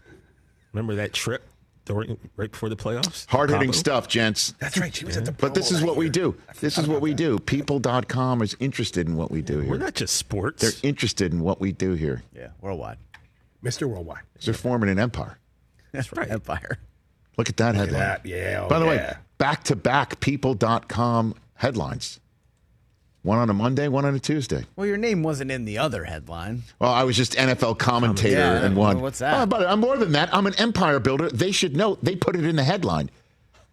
[0.74, 1.44] Remember that trip
[1.86, 3.28] during right before the playoffs?
[3.30, 4.54] Hard hitting stuff, gents.
[4.60, 4.94] That's right.
[4.96, 6.36] She was at the Pro But this is what we do.
[6.60, 7.40] This is what we do.
[7.40, 9.72] People.com is interested in what we do here.
[9.72, 10.62] We're not just sports.
[10.62, 12.22] They're interested in what we do here.
[12.36, 12.98] Yeah, worldwide.
[13.64, 13.88] Mr.
[13.88, 14.22] Worldwide.
[14.44, 15.40] They're forming an empire.
[15.92, 16.30] That's right.
[16.30, 16.78] Empire.
[17.38, 18.00] Look at that Look at headline.
[18.00, 18.26] that.
[18.26, 18.62] Yeah.
[18.66, 19.18] oh, By the way, yeah.
[19.42, 22.20] Back to back people.com headlines.
[23.24, 24.66] One on a Monday, one on a Tuesday.
[24.76, 26.62] Well, your name wasn't in the other headline.
[26.80, 28.98] Well, I was just NFL commentator Yeah, and one.
[28.98, 29.42] well, what's that?
[29.42, 30.32] Oh, but I'm more than that.
[30.34, 31.28] I'm an empire builder.
[31.30, 31.98] They should know.
[32.04, 33.10] They put it in the headline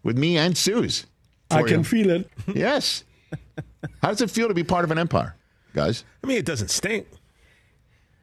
[0.03, 1.05] with me and Suze.
[1.51, 1.83] I for can you.
[1.83, 2.29] feel it.
[2.53, 3.03] Yes.
[4.01, 5.35] How does it feel to be part of an empire,
[5.75, 6.03] guys?
[6.23, 7.07] I mean, it doesn't stink.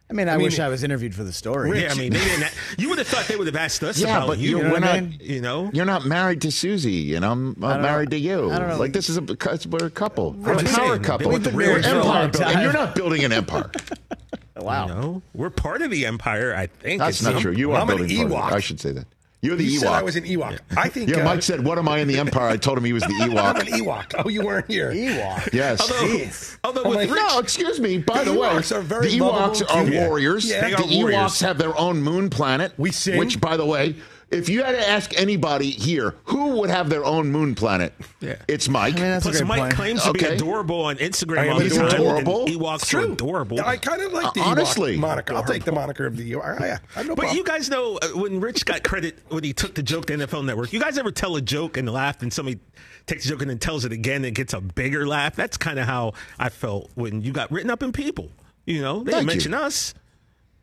[0.08, 1.82] I mean, I, mean- wish I was interviewed for the story.
[1.82, 2.52] Yeah, I mean, they didn't.
[2.78, 4.58] You would have thought they would have asked us Yeah, about but you.
[4.58, 5.00] you, know we're not.
[5.02, 5.18] mean?
[5.20, 8.16] You know, you're not married to Suzy, and I'm don't married know.
[8.16, 8.50] to you.
[8.52, 8.76] I don't know.
[8.78, 10.32] Like this is a because we're a couple.
[10.34, 11.26] We're a just power couple.
[11.28, 13.70] they went the We're real an empire building, and you're not building an empire.
[14.56, 14.86] wow.
[14.86, 16.54] You know, we're part of the empire.
[16.54, 17.52] I think That's It's not some- true.
[17.52, 18.16] You are I'm an building.
[18.16, 18.34] part of it.
[18.36, 18.52] Ewok.
[18.52, 19.06] I should say that.
[19.46, 19.80] You're the He Ewok.
[19.80, 20.58] said I was an Ewok.
[20.76, 21.08] I think.
[21.08, 23.02] yeah, uh, Mike said, "What am I in the empire?" I told him he was
[23.04, 24.10] the I'm an Ewok.
[24.10, 24.22] Ewok.
[24.24, 24.92] Oh, you weren't here.
[24.92, 25.52] Ewok.
[25.52, 25.80] Yes.
[25.80, 27.98] Although, although I'm with Rich, No, excuse me.
[27.98, 29.94] By The the, way, Ewoks are very the Ewoks lovable, are cute.
[29.94, 30.44] warriors.
[30.50, 30.60] Yeah.
[30.62, 31.40] They the are Ewoks warriors.
[31.40, 32.72] have their own moon planet.
[32.76, 33.18] We sing.
[33.18, 33.94] Which, by the way,
[34.30, 38.36] if you had to ask anybody here who would have their own moon planet, Yeah.
[38.48, 38.94] it's Mike.
[38.94, 39.74] I mean, that's a plus great Mike point.
[39.74, 41.86] claims to be adorable on I Instagram am all the time.
[41.86, 42.46] adorable.
[42.46, 43.60] And Ewoks It's are adorable.
[43.60, 44.96] I kind of like the Uh, honestly.
[44.96, 45.34] Ewok moniker.
[45.34, 46.60] I'll take the moniker of the Ewok.
[46.60, 47.36] I, I have no But problem.
[47.36, 50.44] you guys know uh, when Rich got credit when he took the joke to NFL
[50.44, 50.72] Network.
[50.72, 52.58] You guys ever tell a joke and laugh, and somebody
[53.06, 55.36] takes the joke and then tells it again and gets a bigger laugh?
[55.36, 58.30] That's kind of how I felt when you got written up in People.
[58.64, 59.50] You know, they Thank didn't you.
[59.50, 59.94] mention us.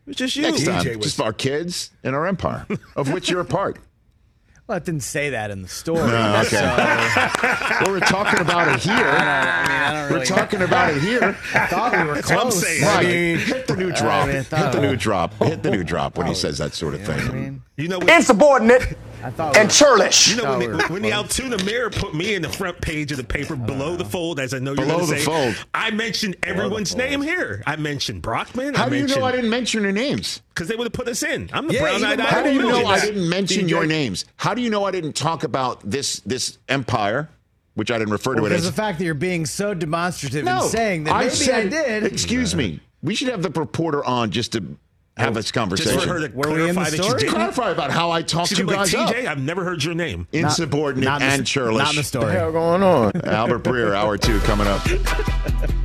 [0.06, 0.42] It was just you.
[0.42, 3.78] Next time, was- just our kids and our empire, of which you're a part.
[4.66, 6.08] Well, it didn't say that in the story.
[6.08, 6.56] No, okay.
[6.58, 7.44] Uh, so,
[7.84, 8.94] well, we're talking about it here.
[8.96, 10.20] mean, I don't really.
[10.20, 11.36] We're talking about it here.
[11.52, 12.62] I thought we were I'm close.
[12.62, 12.80] saying.
[12.80, 14.26] Mike, mean- hit the new drop.
[14.28, 15.34] mean, I hit the new drop.
[15.34, 17.34] Hit the new drop when he oh, says that sort of I thing.
[17.34, 20.28] mean, You know, when, Insubordinate I thought we and churlish.
[20.28, 21.12] you know when, we the, were when the.
[21.12, 24.52] Altoona Mirror put me in the front page of the paper below the fold, as
[24.52, 25.66] I know you're Below going to the say, fold.
[25.72, 27.62] I mentioned everyone's name here.
[27.66, 28.74] I mentioned Brockman.
[28.74, 30.42] How I do you mentioned, know I didn't mention your names?
[30.54, 31.48] Because they would have put us in.
[31.52, 33.70] I'm the Yeah, brown-eyed even How do you know I didn't mention DJ.
[33.70, 34.24] your names?
[34.36, 37.28] How do you know I didn't talk about this this empire,
[37.74, 38.70] which I didn't refer to it because as?
[38.70, 42.04] the fact that you're being so demonstrative no, and saying that maybe I, said, did.
[42.04, 42.80] Excuse me.
[43.02, 44.64] We should have the reporter on just to
[45.16, 45.92] have this conversation.
[45.94, 47.18] Just for her to Were we in the clarify that you story?
[47.20, 47.34] didn't.
[47.34, 49.10] Clarify about how I talked She's you like, guys up.
[49.14, 50.26] TJ, I've never heard your name.
[50.32, 51.78] Insubordinate Not- not in the- and churlish.
[51.78, 52.24] not in the story.
[52.26, 53.12] What the hell going on?
[53.24, 54.82] Albert Breer, hour two coming up.